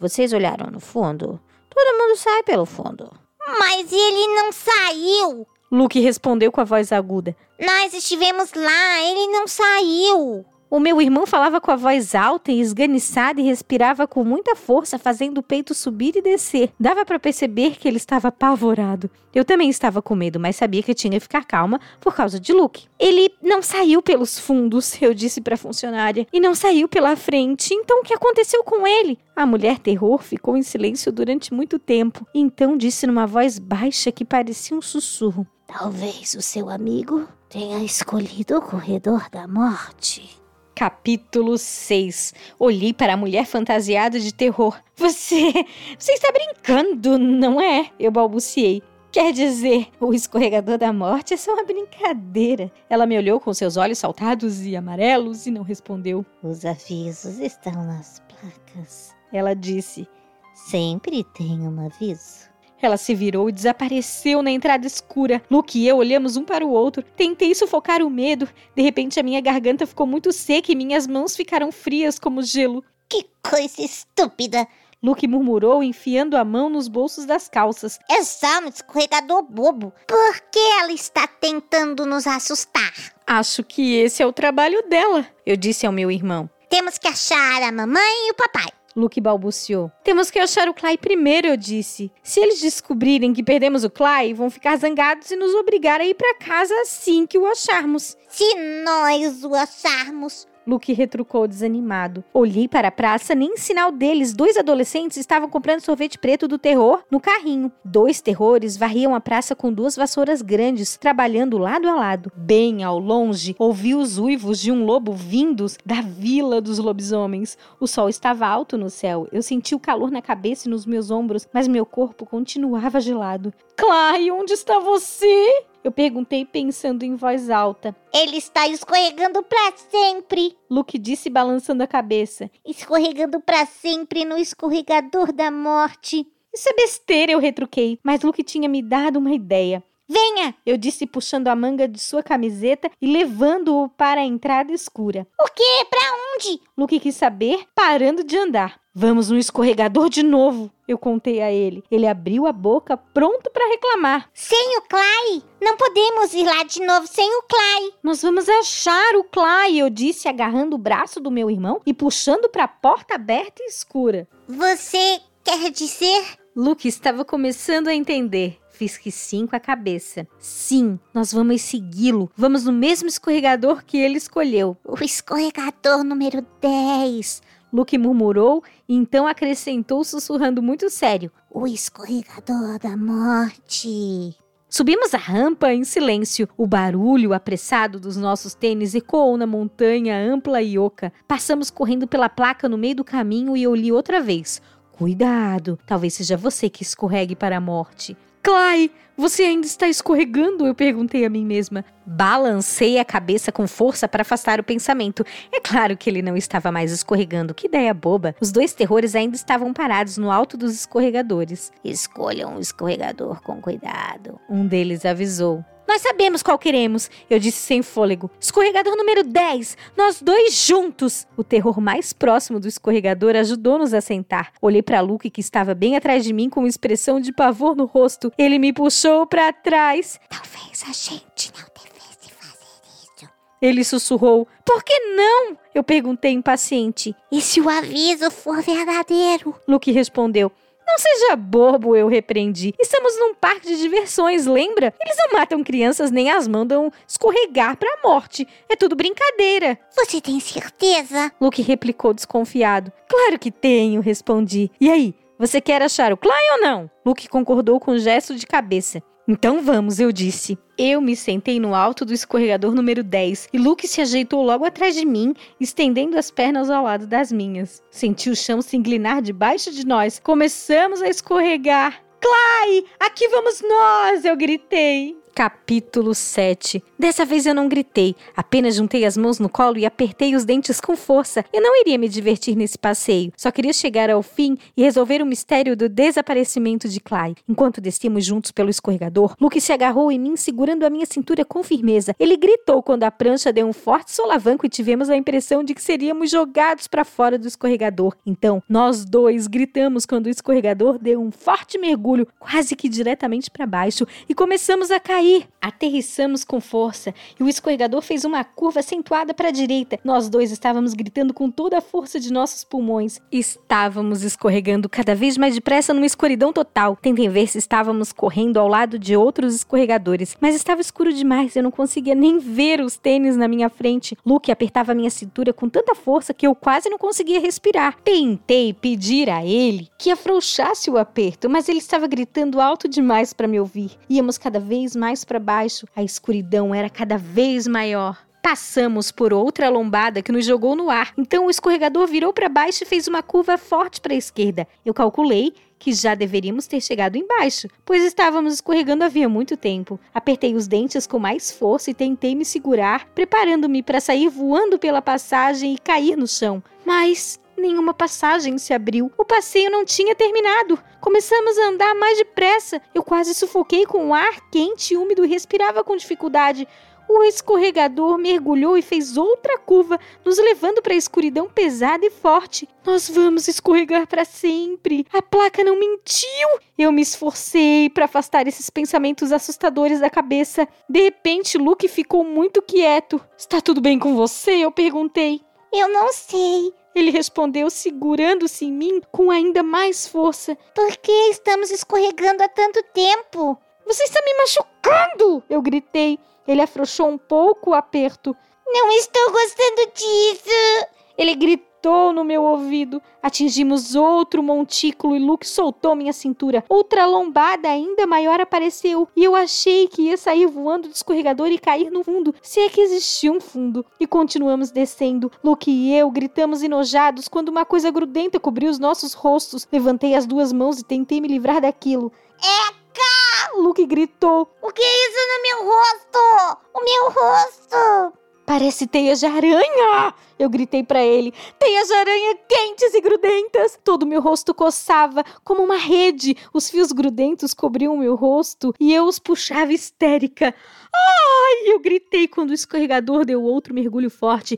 Vocês 0.00 0.32
olharam 0.32 0.70
no 0.70 0.80
fundo? 0.80 1.40
Todo 1.70 1.98
mundo 1.98 2.16
sai 2.16 2.42
pelo 2.42 2.66
fundo. 2.66 3.10
Mas 3.58 3.92
ele 3.92 4.26
não 4.34 4.50
saiu. 4.50 5.46
Luke 5.70 6.00
respondeu 6.00 6.50
com 6.50 6.60
a 6.60 6.64
voz 6.64 6.92
aguda. 6.92 7.36
Nós 7.60 7.92
estivemos 7.92 8.52
lá, 8.54 9.02
ele 9.02 9.26
não 9.28 9.46
saiu. 9.46 10.44
O 10.76 10.78
meu 10.78 11.00
irmão 11.00 11.26
falava 11.26 11.58
com 11.58 11.70
a 11.70 11.76
voz 11.76 12.14
alta 12.14 12.52
e 12.52 12.60
esganiçada 12.60 13.40
e 13.40 13.44
respirava 13.44 14.06
com 14.06 14.22
muita 14.22 14.54
força, 14.54 14.98
fazendo 14.98 15.38
o 15.38 15.42
peito 15.42 15.72
subir 15.72 16.14
e 16.14 16.20
descer. 16.20 16.70
Dava 16.78 17.02
para 17.02 17.18
perceber 17.18 17.76
que 17.76 17.88
ele 17.88 17.96
estava 17.96 18.28
apavorado. 18.28 19.10
Eu 19.34 19.42
também 19.42 19.70
estava 19.70 20.02
com 20.02 20.14
medo, 20.14 20.38
mas 20.38 20.56
sabia 20.56 20.82
que 20.82 20.92
tinha 20.92 21.12
que 21.12 21.20
ficar 21.20 21.46
calma 21.46 21.80
por 21.98 22.14
causa 22.14 22.38
de 22.38 22.52
Luke. 22.52 22.88
Ele 22.98 23.32
não 23.42 23.62
saiu 23.62 24.02
pelos 24.02 24.38
fundos, 24.38 24.92
eu 25.00 25.14
disse 25.14 25.40
para 25.40 25.54
a 25.54 25.56
funcionária, 25.56 26.26
e 26.30 26.38
não 26.38 26.54
saiu 26.54 26.86
pela 26.86 27.16
frente. 27.16 27.72
Então 27.72 28.00
o 28.00 28.04
que 28.04 28.12
aconteceu 28.12 28.62
com 28.62 28.86
ele? 28.86 29.18
A 29.34 29.46
mulher 29.46 29.78
terror 29.78 30.22
ficou 30.22 30.58
em 30.58 30.62
silêncio 30.62 31.10
durante 31.10 31.54
muito 31.54 31.78
tempo. 31.78 32.26
Então 32.34 32.76
disse 32.76 33.06
numa 33.06 33.26
voz 33.26 33.58
baixa 33.58 34.12
que 34.12 34.26
parecia 34.26 34.76
um 34.76 34.82
sussurro: 34.82 35.46
Talvez 35.66 36.34
o 36.34 36.42
seu 36.42 36.68
amigo 36.68 37.26
tenha 37.48 37.82
escolhido 37.82 38.58
o 38.58 38.60
corredor 38.60 39.30
da 39.30 39.48
morte. 39.48 40.44
Capítulo 40.76 41.56
6. 41.56 42.34
Olhei 42.58 42.92
para 42.92 43.14
a 43.14 43.16
mulher 43.16 43.46
fantasiada 43.46 44.20
de 44.20 44.30
terror. 44.30 44.78
Você. 44.94 45.50
Você 45.98 46.12
está 46.12 46.30
brincando, 46.30 47.18
não 47.18 47.58
é? 47.58 47.90
Eu 47.98 48.10
balbuciei. 48.10 48.82
Quer 49.10 49.32
dizer, 49.32 49.88
o 49.98 50.12
escorregador 50.12 50.76
da 50.76 50.92
morte 50.92 51.32
é 51.32 51.36
só 51.38 51.54
uma 51.54 51.64
brincadeira. 51.64 52.70
Ela 52.90 53.06
me 53.06 53.16
olhou 53.16 53.40
com 53.40 53.54
seus 53.54 53.78
olhos 53.78 53.96
saltados 53.96 54.66
e 54.66 54.76
amarelos 54.76 55.46
e 55.46 55.50
não 55.50 55.62
respondeu. 55.62 56.26
Os 56.42 56.66
avisos 56.66 57.38
estão 57.38 57.72
nas 57.86 58.22
placas. 58.28 59.14
Ela 59.32 59.54
disse: 59.54 60.06
Sempre 60.54 61.24
tem 61.24 61.58
um 61.66 61.86
aviso. 61.86 62.50
Ela 62.86 62.96
se 62.96 63.16
virou 63.16 63.48
e 63.48 63.52
desapareceu 63.52 64.42
na 64.42 64.50
entrada 64.52 64.86
escura. 64.86 65.42
Luke 65.50 65.76
e 65.76 65.88
eu 65.88 65.96
olhamos 65.96 66.36
um 66.36 66.44
para 66.44 66.64
o 66.64 66.70
outro. 66.70 67.02
Tentei 67.02 67.52
sufocar 67.52 68.00
o 68.00 68.08
medo. 68.08 68.48
De 68.76 68.82
repente, 68.82 69.18
a 69.18 69.24
minha 69.24 69.40
garganta 69.40 69.88
ficou 69.88 70.06
muito 70.06 70.30
seca 70.30 70.70
e 70.70 70.76
minhas 70.76 71.04
mãos 71.04 71.34
ficaram 71.34 71.72
frias 71.72 72.16
como 72.16 72.44
gelo. 72.44 72.84
Que 73.08 73.26
coisa 73.42 73.82
estúpida! 73.82 74.68
Luke 75.02 75.26
murmurou, 75.26 75.82
enfiando 75.82 76.36
a 76.36 76.44
mão 76.44 76.70
nos 76.70 76.86
bolsos 76.86 77.24
das 77.24 77.48
calças. 77.48 77.98
É 78.08 78.22
só 78.22 78.60
um 78.60 78.68
escorregador 78.68 79.42
bobo. 79.42 79.92
Por 80.06 80.40
que 80.52 80.60
ela 80.80 80.92
está 80.92 81.26
tentando 81.26 82.06
nos 82.06 82.24
assustar? 82.24 82.92
Acho 83.26 83.64
que 83.64 83.96
esse 83.96 84.22
é 84.22 84.26
o 84.26 84.32
trabalho 84.32 84.88
dela, 84.88 85.26
eu 85.44 85.56
disse 85.56 85.86
ao 85.86 85.92
meu 85.92 86.08
irmão. 86.08 86.48
Temos 86.70 86.98
que 86.98 87.08
achar 87.08 87.62
a 87.64 87.72
mamãe 87.72 88.28
e 88.28 88.30
o 88.30 88.34
papai. 88.34 88.68
Luke 88.96 89.20
balbuciou. 89.20 89.92
Temos 90.02 90.30
que 90.30 90.38
achar 90.38 90.68
o 90.68 90.74
Clay 90.74 90.96
primeiro, 90.96 91.48
eu 91.48 91.56
disse. 91.56 92.10
Se 92.22 92.40
eles 92.40 92.60
descobrirem 92.60 93.34
que 93.34 93.42
perdemos 93.42 93.84
o 93.84 93.90
Clay, 93.90 94.32
vão 94.32 94.48
ficar 94.48 94.76
zangados 94.78 95.30
e 95.30 95.36
nos 95.36 95.54
obrigar 95.54 96.00
a 96.00 96.06
ir 96.06 96.14
para 96.14 96.38
casa 96.38 96.74
assim 96.80 97.26
que 97.26 97.38
o 97.38 97.46
acharmos. 97.46 98.16
Se 98.28 98.54
nós 98.82 99.44
o 99.44 99.54
acharmos. 99.54 100.48
Luke 100.66 100.92
retrucou 100.92 101.46
desanimado. 101.46 102.24
Olhei 102.34 102.66
para 102.66 102.88
a 102.88 102.92
praça, 102.92 103.34
nem 103.34 103.56
sinal 103.56 103.92
deles. 103.92 104.34
Dois 104.34 104.56
adolescentes 104.56 105.16
estavam 105.16 105.48
comprando 105.48 105.80
sorvete 105.80 106.18
preto 106.18 106.48
do 106.48 106.58
terror 106.58 107.04
no 107.10 107.20
carrinho. 107.20 107.70
Dois 107.84 108.20
terrores 108.20 108.76
varriam 108.76 109.14
a 109.14 109.20
praça 109.20 109.54
com 109.54 109.72
duas 109.72 109.94
vassouras 109.94 110.42
grandes, 110.42 110.96
trabalhando 110.96 111.56
lado 111.56 111.88
a 111.88 111.94
lado. 111.94 112.32
Bem 112.36 112.82
ao 112.82 112.98
longe, 112.98 113.54
ouvi 113.58 113.94
os 113.94 114.18
uivos 114.18 114.60
de 114.60 114.72
um 114.72 114.84
lobo 114.84 115.12
vindos 115.12 115.78
da 115.86 116.00
vila 116.00 116.60
dos 116.60 116.78
lobisomens. 116.78 117.56
O 117.78 117.86
sol 117.86 118.08
estava 118.08 118.46
alto 118.46 118.76
no 118.76 118.90
céu. 118.90 119.28
Eu 119.30 119.42
senti 119.42 119.74
o 119.74 119.80
calor 119.80 120.10
na 120.10 120.20
cabeça 120.20 120.66
e 120.66 120.70
nos 120.70 120.84
meus 120.84 121.10
ombros, 121.10 121.46
mas 121.52 121.68
meu 121.68 121.86
corpo 121.86 122.26
continuava 122.26 123.00
gelado. 123.00 123.52
Clay, 123.76 124.30
onde 124.30 124.54
está 124.54 124.78
você? 124.78 125.64
Eu 125.84 125.92
perguntei 125.92 126.44
pensando 126.44 127.04
em 127.04 127.14
voz 127.14 127.50
alta. 127.50 127.94
Ele 128.12 128.38
está 128.38 128.66
escorregando 128.66 129.42
para 129.42 129.76
sempre. 129.76 130.56
Luke 130.68 130.98
disse 130.98 131.28
balançando 131.28 131.82
a 131.82 131.86
cabeça. 131.86 132.50
Escorregando 132.64 133.38
para 133.38 133.66
sempre 133.66 134.24
no 134.24 134.38
escorregador 134.38 135.32
da 135.32 135.50
morte. 135.50 136.26
Isso 136.52 136.68
é 136.70 136.74
besteira, 136.74 137.32
eu 137.32 137.38
retruquei, 137.38 137.98
mas 138.02 138.22
Luke 138.22 138.42
tinha 138.42 138.68
me 138.68 138.82
dado 138.82 139.18
uma 139.18 139.34
ideia. 139.34 139.84
Venha! 140.08 140.54
Eu 140.64 140.76
disse 140.76 141.06
puxando 141.06 141.48
a 141.48 141.56
manga 141.56 141.88
de 141.88 141.98
sua 141.98 142.22
camiseta 142.22 142.90
e 143.00 143.12
levando-o 143.12 143.88
para 143.88 144.20
a 144.20 144.24
entrada 144.24 144.72
escura. 144.72 145.26
O 145.40 145.44
quê? 145.46 145.86
Para 145.90 146.00
onde? 146.34 146.60
Luke 146.76 147.00
quis 147.00 147.16
saber, 147.16 147.64
parando 147.74 148.22
de 148.22 148.36
andar. 148.36 148.80
Vamos 148.94 149.30
no 149.30 149.36
escorregador 149.36 150.08
de 150.08 150.22
novo, 150.22 150.70
eu 150.88 150.96
contei 150.96 151.42
a 151.42 151.52
ele. 151.52 151.84
Ele 151.90 152.06
abriu 152.06 152.46
a 152.46 152.52
boca, 152.52 152.96
pronto 152.96 153.50
para 153.50 153.68
reclamar. 153.68 154.30
Sem 154.32 154.78
o 154.78 154.82
Clay? 154.82 155.42
Não 155.60 155.76
podemos 155.76 156.32
ir 156.32 156.44
lá 156.44 156.62
de 156.62 156.80
novo 156.80 157.06
sem 157.06 157.28
o 157.38 157.42
Clay. 157.42 157.92
Nós 158.02 158.22
vamos 158.22 158.48
achar 158.48 159.16
o 159.16 159.24
Clay, 159.24 159.78
eu 159.78 159.90
disse, 159.90 160.28
agarrando 160.28 160.76
o 160.76 160.78
braço 160.78 161.20
do 161.20 161.30
meu 161.30 161.50
irmão 161.50 161.82
e 161.84 161.92
puxando 161.92 162.48
para 162.48 162.64
a 162.64 162.68
porta 162.68 163.16
aberta 163.16 163.62
e 163.62 163.68
escura. 163.68 164.26
Você 164.48 165.20
quer 165.44 165.70
dizer? 165.70 166.38
Luke 166.56 166.88
estava 166.88 167.22
começando 167.22 167.88
a 167.88 167.94
entender. 167.94 168.58
Fiz 168.76 168.98
que 168.98 169.10
sim 169.10 169.46
com 169.46 169.56
a 169.56 169.58
cabeça. 169.58 170.28
Sim, 170.38 171.00
nós 171.14 171.32
vamos 171.32 171.62
segui-lo. 171.62 172.30
Vamos 172.36 172.64
no 172.64 172.72
mesmo 172.72 173.08
escorregador 173.08 173.82
que 173.82 173.96
ele 173.96 174.18
escolheu. 174.18 174.76
O 174.84 175.02
escorregador 175.02 176.04
número 176.04 176.44
10. 176.60 177.40
Luke 177.72 177.96
murmurou 177.96 178.62
e 178.86 178.94
então 178.94 179.26
acrescentou 179.26 180.04
sussurrando 180.04 180.62
muito 180.62 180.90
sério: 180.90 181.32
O 181.50 181.66
escorregador 181.66 182.78
da 182.78 182.94
morte. 182.98 184.36
Subimos 184.68 185.14
a 185.14 185.18
rampa 185.18 185.72
em 185.72 185.82
silêncio. 185.82 186.46
O 186.54 186.66
barulho 186.66 187.32
apressado 187.32 187.98
dos 187.98 188.14
nossos 188.18 188.52
tênis 188.52 188.94
ecoou 188.94 189.38
na 189.38 189.46
montanha 189.46 190.18
ampla 190.18 190.60
e 190.60 190.78
oca. 190.78 191.10
Passamos 191.26 191.70
correndo 191.70 192.06
pela 192.06 192.28
placa 192.28 192.68
no 192.68 192.76
meio 192.76 192.96
do 192.96 193.04
caminho 193.04 193.56
e 193.56 193.62
eu 193.62 193.74
li 193.74 193.90
outra 193.90 194.20
vez. 194.20 194.60
Cuidado, 194.92 195.78
talvez 195.86 196.12
seja 196.12 196.36
você 196.36 196.68
que 196.68 196.82
escorregue 196.82 197.34
para 197.34 197.56
a 197.56 197.60
morte. 197.60 198.14
Clay, 198.46 198.92
você 199.16 199.42
ainda 199.42 199.66
está 199.66 199.88
escorregando? 199.88 200.68
Eu 200.68 200.72
perguntei 200.72 201.24
a 201.24 201.28
mim 201.28 201.44
mesma. 201.44 201.84
Balancei 202.06 202.96
a 202.96 203.04
cabeça 203.04 203.50
com 203.50 203.66
força 203.66 204.06
para 204.06 204.22
afastar 204.22 204.60
o 204.60 204.62
pensamento. 204.62 205.26
É 205.50 205.58
claro 205.58 205.96
que 205.96 206.08
ele 206.08 206.22
não 206.22 206.36
estava 206.36 206.70
mais 206.70 206.92
escorregando. 206.92 207.52
Que 207.52 207.66
ideia 207.66 207.92
boba. 207.92 208.36
Os 208.40 208.52
dois 208.52 208.72
terrores 208.72 209.16
ainda 209.16 209.34
estavam 209.34 209.72
parados 209.72 210.16
no 210.16 210.30
alto 210.30 210.56
dos 210.56 210.72
escorregadores. 210.72 211.72
Escolha 211.82 212.46
um 212.46 212.60
escorregador 212.60 213.42
com 213.42 213.60
cuidado. 213.60 214.38
Um 214.48 214.64
deles 214.64 215.04
avisou. 215.04 215.64
Nós 215.86 216.02
sabemos 216.02 216.42
qual 216.42 216.58
queremos, 216.58 217.08
eu 217.30 217.38
disse 217.38 217.58
sem 217.58 217.80
fôlego. 217.80 218.30
Escorregador 218.40 218.96
número 218.96 219.22
10, 219.22 219.76
nós 219.96 220.20
dois 220.20 220.52
juntos. 220.54 221.26
O 221.36 221.44
terror 221.44 221.80
mais 221.80 222.12
próximo 222.12 222.58
do 222.58 222.66
escorregador 222.66 223.36
ajudou-nos 223.36 223.94
a 223.94 224.00
sentar. 224.00 224.52
Olhei 224.60 224.82
para 224.82 225.00
Luke, 225.00 225.30
que 225.30 225.40
estava 225.40 225.74
bem 225.74 225.96
atrás 225.96 226.24
de 226.24 226.32
mim 226.32 226.50
com 226.50 226.60
uma 226.60 226.68
expressão 226.68 227.20
de 227.20 227.32
pavor 227.32 227.76
no 227.76 227.84
rosto. 227.84 228.32
Ele 228.36 228.58
me 228.58 228.72
puxou 228.72 229.26
para 229.26 229.52
trás. 229.52 230.18
Talvez 230.28 230.82
a 230.82 230.92
gente 230.92 231.52
não 231.56 231.66
devesse 231.74 232.34
fazer 232.34 232.82
isso. 233.04 233.30
Ele 233.62 233.84
sussurrou. 233.84 234.48
Por 234.64 234.82
que 234.82 234.98
não? 235.14 235.56
Eu 235.72 235.84
perguntei 235.84 236.32
impaciente. 236.32 237.14
E 237.30 237.40
se 237.40 237.60
o 237.60 237.68
aviso 237.68 238.30
for 238.30 238.60
verdadeiro? 238.60 239.54
Luke 239.68 239.92
respondeu. 239.92 240.50
Não 240.86 240.98
seja 240.98 241.36
bobo, 241.36 241.96
eu 241.96 242.06
repreendi. 242.06 242.72
Estamos 242.78 243.18
num 243.18 243.34
parque 243.34 243.66
de 243.66 243.78
diversões, 243.78 244.46
lembra? 244.46 244.94
Eles 245.04 245.16
não 245.18 245.38
matam 245.38 245.64
crianças 245.64 246.10
nem 246.10 246.30
as 246.30 246.46
mandam 246.46 246.92
escorregar 247.06 247.76
para 247.76 247.92
a 247.92 248.08
morte. 248.08 248.46
É 248.68 248.76
tudo 248.76 248.94
brincadeira. 248.94 249.78
Você 249.90 250.20
tem 250.20 250.38
certeza? 250.38 251.32
Luke 251.40 251.60
replicou 251.60 252.14
desconfiado. 252.14 252.92
Claro 253.08 253.38
que 253.38 253.50
tenho, 253.50 254.00
respondi. 254.00 254.70
E 254.80 254.88
aí, 254.88 255.14
você 255.38 255.60
quer 255.60 255.82
achar 255.82 256.12
o 256.12 256.16
Klein 256.16 256.52
ou 256.52 256.60
não? 256.62 256.90
Luke 257.04 257.28
concordou 257.28 257.78
com 257.78 257.92
um 257.92 257.98
gesto 257.98 258.34
de 258.34 258.46
cabeça. 258.46 259.02
Então 259.28 259.60
vamos, 259.60 259.98
eu 259.98 260.12
disse. 260.12 260.56
Eu 260.78 261.00
me 261.00 261.16
sentei 261.16 261.58
no 261.58 261.74
alto 261.74 262.04
do 262.04 262.14
escorregador 262.14 262.72
número 262.74 263.02
10 263.02 263.48
e 263.52 263.58
Luke 263.58 263.88
se 263.88 264.00
ajeitou 264.00 264.40
logo 264.42 264.64
atrás 264.64 264.94
de 264.94 265.04
mim, 265.04 265.34
estendendo 265.58 266.16
as 266.16 266.30
pernas 266.30 266.70
ao 266.70 266.84
lado 266.84 267.08
das 267.08 267.32
minhas. 267.32 267.82
Senti 267.90 268.30
o 268.30 268.36
chão 268.36 268.62
se 268.62 268.76
inclinar 268.76 269.20
debaixo 269.20 269.72
de 269.72 269.84
nós. 269.84 270.20
Começamos 270.20 271.02
a 271.02 271.08
escorregar. 271.08 272.00
Clay, 272.20 272.84
aqui 273.00 273.28
vamos 273.28 273.60
nós! 273.62 274.24
Eu 274.24 274.36
gritei. 274.36 275.16
Capítulo 275.36 276.14
7 276.14 276.82
Dessa 276.98 277.26
vez 277.26 277.44
eu 277.44 277.54
não 277.54 277.68
gritei, 277.68 278.16
apenas 278.34 278.76
juntei 278.76 279.04
as 279.04 279.18
mãos 279.18 279.38
no 279.38 279.50
colo 279.50 279.76
e 279.76 279.84
apertei 279.84 280.34
os 280.34 280.46
dentes 280.46 280.80
com 280.80 280.96
força. 280.96 281.44
Eu 281.52 281.60
não 281.60 281.78
iria 281.78 281.98
me 281.98 282.08
divertir 282.08 282.56
nesse 282.56 282.78
passeio, 282.78 283.30
só 283.36 283.50
queria 283.50 283.74
chegar 283.74 284.08
ao 284.08 284.22
fim 284.22 284.56
e 284.74 284.82
resolver 284.82 285.20
o 285.20 285.26
mistério 285.26 285.76
do 285.76 285.90
desaparecimento 285.90 286.88
de 286.88 286.98
Clay. 286.98 287.34
Enquanto 287.46 287.82
descíamos 287.82 288.24
juntos 288.24 288.50
pelo 288.50 288.70
escorregador, 288.70 289.36
Luke 289.38 289.60
se 289.60 289.74
agarrou 289.74 290.10
em 290.10 290.18
mim, 290.18 290.38
segurando 290.38 290.84
a 290.84 290.90
minha 290.90 291.04
cintura 291.04 291.44
com 291.44 291.62
firmeza. 291.62 292.16
Ele 292.18 292.38
gritou 292.38 292.82
quando 292.82 293.02
a 293.02 293.10
prancha 293.10 293.52
deu 293.52 293.66
um 293.66 293.74
forte 293.74 294.12
solavanco 294.12 294.64
e 294.64 294.70
tivemos 294.70 295.10
a 295.10 295.16
impressão 295.18 295.62
de 295.62 295.74
que 295.74 295.82
seríamos 295.82 296.30
jogados 296.30 296.86
para 296.86 297.04
fora 297.04 297.38
do 297.38 297.46
escorregador. 297.46 298.16
Então, 298.24 298.62
nós 298.66 299.04
dois 299.04 299.46
gritamos 299.46 300.06
quando 300.06 300.28
o 300.28 300.30
escorregador 300.30 300.98
deu 300.98 301.20
um 301.20 301.30
forte 301.30 301.76
mergulho, 301.76 302.26
quase 302.38 302.74
que 302.74 302.88
diretamente 302.88 303.50
para 303.50 303.66
baixo, 303.66 304.06
e 304.26 304.34
começamos 304.34 304.90
a 304.90 304.98
cair 304.98 305.25
cair. 305.26 305.48
Aterrissamos 305.66 306.44
com 306.44 306.60
força 306.60 307.12
e 307.40 307.42
o 307.42 307.48
escorregador 307.48 308.00
fez 308.00 308.24
uma 308.24 308.44
curva 308.44 308.78
acentuada 308.78 309.34
para 309.34 309.48
a 309.48 309.50
direita. 309.50 309.98
Nós 310.04 310.28
dois 310.28 310.52
estávamos 310.52 310.94
gritando 310.94 311.34
com 311.34 311.50
toda 311.50 311.78
a 311.78 311.80
força 311.80 312.20
de 312.20 312.32
nossos 312.32 312.62
pulmões. 312.62 313.20
Estávamos 313.32 314.22
escorregando 314.22 314.88
cada 314.88 315.12
vez 315.12 315.36
mais 315.36 315.56
depressa 315.56 315.92
numa 315.92 316.06
escuridão 316.06 316.52
total. 316.52 316.96
Tentei 317.02 317.28
ver 317.28 317.48
se 317.48 317.58
estávamos 317.58 318.12
correndo 318.12 318.58
ao 318.58 318.68
lado 318.68 318.96
de 318.96 319.16
outros 319.16 319.56
escorregadores, 319.56 320.36
mas 320.40 320.54
estava 320.54 320.80
escuro 320.80 321.12
demais. 321.12 321.56
Eu 321.56 321.64
não 321.64 321.72
conseguia 321.72 322.14
nem 322.14 322.38
ver 322.38 322.80
os 322.80 322.96
tênis 322.96 323.36
na 323.36 323.48
minha 323.48 323.68
frente. 323.68 324.16
Luke 324.24 324.52
apertava 324.52 324.94
minha 324.94 325.10
cintura 325.10 325.52
com 325.52 325.68
tanta 325.68 325.96
força 325.96 326.32
que 326.32 326.46
eu 326.46 326.54
quase 326.54 326.88
não 326.88 326.96
conseguia 326.96 327.40
respirar. 327.40 327.96
Tentei 328.04 328.72
pedir 328.72 329.28
a 329.28 329.44
ele 329.44 329.88
que 329.98 330.12
afrouxasse 330.12 330.88
o 330.88 330.96
aperto, 330.96 331.50
mas 331.50 331.68
ele 331.68 331.78
estava 331.78 332.06
gritando 332.06 332.60
alto 332.60 332.88
demais 332.88 333.32
para 333.32 333.48
me 333.48 333.58
ouvir. 333.58 333.90
Íamos 334.08 334.38
cada 334.38 334.60
vez 334.60 334.94
mais 334.94 335.15
mais 335.16 335.24
para 335.24 335.38
baixo, 335.38 335.86
a 335.96 336.02
escuridão 336.02 336.74
era 336.74 336.90
cada 336.90 337.16
vez 337.16 337.66
maior. 337.66 338.18
Passamos 338.42 339.10
por 339.10 339.32
outra 339.32 339.70
lombada 339.70 340.20
que 340.20 340.30
nos 340.30 340.44
jogou 340.44 340.76
no 340.76 340.90
ar. 340.90 341.14
Então 341.16 341.46
o 341.46 341.50
escorregador 341.50 342.06
virou 342.06 342.34
para 342.34 342.50
baixo 342.50 342.82
e 342.82 342.86
fez 342.86 343.08
uma 343.08 343.22
curva 343.22 343.56
forte 343.56 343.98
para 343.98 344.12
a 344.12 344.16
esquerda. 344.16 344.68
Eu 344.84 344.92
calculei 344.92 345.54
que 345.78 345.92
já 345.94 346.14
deveríamos 346.14 346.66
ter 346.66 346.82
chegado 346.82 347.16
embaixo, 347.16 347.66
pois 347.84 348.04
estávamos 348.04 348.54
escorregando 348.54 349.04
havia 349.04 349.28
muito 349.28 349.56
tempo. 349.56 349.98
Apertei 350.12 350.54
os 350.54 350.68
dentes 350.68 351.06
com 351.06 351.18
mais 351.18 351.50
força 351.50 351.90
e 351.90 351.94
tentei 351.94 352.34
me 352.34 352.44
segurar, 352.44 353.06
preparando-me 353.14 353.82
para 353.82 354.00
sair 354.00 354.28
voando 354.28 354.78
pela 354.78 355.00
passagem 355.00 355.74
e 355.74 355.78
cair 355.78 356.14
no 356.14 356.28
chão. 356.28 356.62
Mas 356.84 357.40
Nenhuma 357.56 357.94
passagem 357.94 358.58
se 358.58 358.74
abriu. 358.74 359.10
O 359.16 359.24
passeio 359.24 359.70
não 359.70 359.84
tinha 359.84 360.14
terminado. 360.14 360.78
Começamos 361.00 361.56
a 361.58 361.68
andar 361.68 361.94
mais 361.94 362.18
depressa. 362.18 362.82
Eu 362.94 363.02
quase 363.02 363.34
sufoquei 363.34 363.86
com 363.86 364.08
o 364.08 364.14
ar 364.14 364.40
quente 364.50 364.92
e 364.94 364.96
úmido 364.96 365.24
e 365.24 365.28
respirava 365.28 365.82
com 365.82 365.96
dificuldade. 365.96 366.68
O 367.08 367.22
escorregador 367.22 368.18
mergulhou 368.18 368.76
e 368.76 368.82
fez 368.82 369.16
outra 369.16 369.56
curva, 369.58 369.98
nos 370.24 370.38
levando 370.38 370.82
para 370.82 370.92
a 370.92 370.96
escuridão 370.96 371.48
pesada 371.48 372.04
e 372.04 372.10
forte. 372.10 372.68
Nós 372.84 373.08
vamos 373.08 373.46
escorregar 373.46 374.08
para 374.08 374.24
sempre. 374.24 375.06
A 375.12 375.22
placa 375.22 375.62
não 375.62 375.78
mentiu. 375.78 376.48
Eu 376.76 376.90
me 376.90 377.02
esforcei 377.02 377.88
para 377.88 378.06
afastar 378.06 378.48
esses 378.48 378.68
pensamentos 378.68 379.30
assustadores 379.30 380.00
da 380.00 380.10
cabeça. 380.10 380.66
De 380.88 381.00
repente, 381.00 381.56
Luke 381.56 381.86
ficou 381.86 382.24
muito 382.24 382.60
quieto. 382.60 383.20
Está 383.38 383.60
tudo 383.60 383.80
bem 383.80 383.98
com 383.98 384.16
você? 384.16 384.56
Eu 384.56 384.72
perguntei. 384.72 385.40
Eu 385.72 385.88
não 385.88 386.12
sei. 386.12 386.72
Ele 386.96 387.10
respondeu, 387.10 387.68
segurando-se 387.68 388.64
em 388.64 388.72
mim 388.72 389.02
com 389.12 389.30
ainda 389.30 389.62
mais 389.62 390.08
força. 390.08 390.56
Por 390.74 390.96
que 390.96 391.12
estamos 391.30 391.70
escorregando 391.70 392.42
há 392.42 392.48
tanto 392.48 392.82
tempo? 392.94 393.58
Você 393.86 394.04
está 394.04 394.18
me 394.24 394.32
machucando! 394.38 395.44
Eu 395.50 395.60
gritei. 395.60 396.18
Ele 396.48 396.62
afrouxou 396.62 397.10
um 397.10 397.18
pouco 397.18 397.72
o 397.72 397.74
aperto. 397.74 398.34
Não 398.66 398.90
estou 398.92 399.30
gostando 399.30 399.92
disso! 399.92 400.86
Ele 401.18 401.34
gritou 401.34 401.75
gritou 401.86 402.12
no 402.12 402.24
meu 402.24 402.42
ouvido. 402.42 403.00
Atingimos 403.22 403.94
outro 403.94 404.42
montículo 404.42 405.14
e 405.14 405.20
Luke 405.20 405.46
soltou 405.46 405.94
minha 405.94 406.12
cintura. 406.12 406.64
Outra 406.68 407.06
lombada 407.06 407.68
ainda 407.68 408.06
maior 408.06 408.40
apareceu 408.40 409.08
e 409.14 409.22
eu 409.22 409.36
achei 409.36 409.86
que 409.86 410.02
ia 410.02 410.16
sair 410.16 410.46
voando 410.46 410.88
do 410.88 410.94
escorregador 410.94 411.46
e 411.48 411.58
cair 411.58 411.90
no 411.90 412.02
fundo, 412.02 412.34
se 412.42 412.60
é 412.60 412.68
que 412.68 412.80
existia 412.80 413.30
um 413.32 413.40
fundo. 413.40 413.86
E 414.00 414.06
continuamos 414.06 414.70
descendo. 414.72 415.30
Luke 415.44 415.70
e 415.70 415.96
eu 415.96 416.10
gritamos 416.10 416.62
enojados 416.62 417.28
quando 417.28 417.50
uma 417.50 417.64
coisa 417.64 417.90
grudenta 417.90 418.40
cobriu 418.40 418.70
os 418.70 418.78
nossos 418.78 419.12
rostos. 419.12 419.66
Levantei 419.70 420.14
as 420.14 420.26
duas 420.26 420.52
mãos 420.52 420.80
e 420.80 420.84
tentei 420.84 421.20
me 421.20 421.28
livrar 421.28 421.60
daquilo. 421.60 422.12
Eca! 422.38 423.54
Luke 423.54 423.84
gritou. 423.86 424.50
O 424.60 424.72
que 424.72 424.82
é 424.82 425.08
isso 425.08 425.18
no 425.30 425.42
meu 425.42 425.72
rosto? 425.72 426.58
O 426.74 426.84
meu 426.84 427.10
rosto! 427.10 428.25
Parece 428.46 428.86
teias 428.86 429.18
de 429.18 429.26
aranha! 429.26 430.14
Eu 430.38 430.48
gritei 430.48 430.84
para 430.84 431.02
ele. 431.02 431.34
Teias 431.58 431.88
de 431.88 431.94
aranha 431.94 432.38
quentes 432.48 432.94
e 432.94 433.00
grudentas! 433.00 433.76
Todo 433.82 434.06
meu 434.06 434.20
rosto 434.20 434.54
coçava 434.54 435.24
como 435.42 435.64
uma 435.64 435.76
rede. 435.76 436.36
Os 436.54 436.70
fios 436.70 436.92
grudentos 436.92 437.52
cobriam 437.52 437.96
meu 437.96 438.14
rosto 438.14 438.72
e 438.78 438.94
eu 438.94 439.04
os 439.06 439.18
puxava 439.18 439.72
histérica. 439.72 440.54
Ai! 440.94 441.72
Eu 441.72 441.80
gritei 441.80 442.28
quando 442.28 442.50
o 442.50 442.54
escorregador 442.54 443.24
deu 443.24 443.42
outro 443.42 443.74
mergulho 443.74 444.08
forte. 444.08 444.56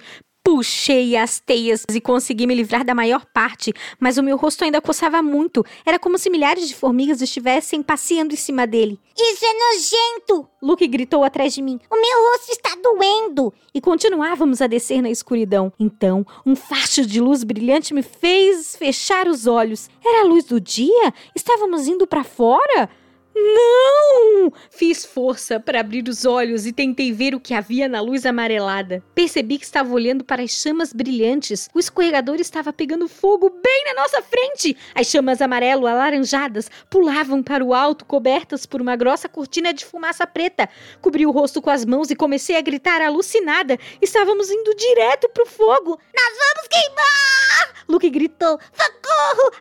Puxei 0.49 1.15
as 1.15 1.41
teias 1.41 1.85
e 1.95 2.01
consegui 2.01 2.47
me 2.47 2.55
livrar 2.55 2.83
da 2.83 2.95
maior 2.95 3.27
parte, 3.35 3.71
mas 4.01 4.17
o 4.17 4.23
meu 4.23 4.35
rosto 4.35 4.65
ainda 4.65 4.81
coçava 4.81 5.21
muito. 5.23 5.63
Era 5.85 5.99
como 5.99 6.17
se 6.17 6.31
milhares 6.31 6.67
de 6.67 6.75
formigas 6.75 7.21
estivessem 7.21 7.83
passeando 7.83 8.33
em 8.33 8.37
cima 8.39 8.67
dele. 8.67 8.99
Isso 9.15 9.45
é 9.45 9.53
nojento! 9.53 10.49
Luke 10.63 10.87
gritou 10.87 11.23
atrás 11.23 11.53
de 11.53 11.61
mim. 11.61 11.79
O 11.91 11.97
meu 11.97 12.31
rosto 12.31 12.51
está 12.51 12.75
doendo! 12.83 13.53
E 13.75 13.81
continuávamos 13.81 14.63
a 14.63 14.67
descer 14.67 15.03
na 15.03 15.11
escuridão. 15.11 15.71
Então, 15.79 16.27
um 16.47 16.57
facho 16.57 17.05
de 17.05 17.21
luz 17.21 17.45
brilhante 17.45 17.93
me 17.93 18.03
fez 18.03 18.75
fechar 18.75 19.29
os 19.29 19.47
olhos. 19.47 19.91
Era 20.03 20.23
a 20.23 20.25
luz 20.25 20.47
do 20.47 20.59
dia? 20.59 21.13
Estávamos 21.37 21.87
indo 21.87 22.07
para 22.07 22.25
fora? 22.25 22.89
Não! 23.39 24.53
Fiz 24.71 25.05
força 25.05 25.61
para 25.61 25.81
abrir 25.81 26.09
os 26.09 26.25
olhos 26.25 26.67
e 26.67 26.73
tentei 26.73 27.13
ver 27.13 27.35
o 27.35 27.41
que 27.41 27.55
havia 27.55 27.89
na 27.89 28.01
luz 28.01 28.27
amarelada. 28.27 29.03
Percebi 29.15 29.59
que 29.59 29.65
estava 29.65 29.93
olhando 29.93 30.25
para 30.25 30.43
as 30.43 30.51
chamas 30.51 30.93
brilhantes. 30.93 31.69
O 31.75 31.79
escorregador 31.79 32.37
estava 32.37 32.73
pegando 32.73 33.09
fogo 33.09 33.51
bem 33.51 33.85
na 33.87 34.03
nossa 34.03 34.21
frente. 34.23 34.77
As 34.95 35.07
chamas 35.07 35.41
amarelo-alaranjadas 35.41 36.71
pulavam 36.91 37.43
para 37.43 37.65
o 37.65 37.73
alto, 37.73 38.05
cobertas 38.05 38.67
por 38.67 38.81
uma 38.81 38.97
grossa 38.97 39.29
cortina 39.29 39.73
de 39.73 39.85
fumaça 39.85 40.27
preta. 40.27 40.69
Cobri 41.01 41.25
o 41.25 41.31
rosto 41.31 41.63
com 41.63 41.71
as 41.71 41.85
mãos 41.85 42.11
e 42.11 42.17
comecei 42.17 42.57
a 42.57 42.61
gritar 42.61 43.01
alucinada. 43.01 43.79
Estávamos 44.03 44.51
indo 44.51 44.75
direto 44.75 45.29
para 45.29 45.45
o 45.45 45.47
fogo. 45.47 45.91
Nós 45.91 46.39
vamos 46.39 46.69
queimar! 46.69 47.85
Luke 47.89 48.11
gritou. 48.11 48.59
Socorro! 48.73 49.53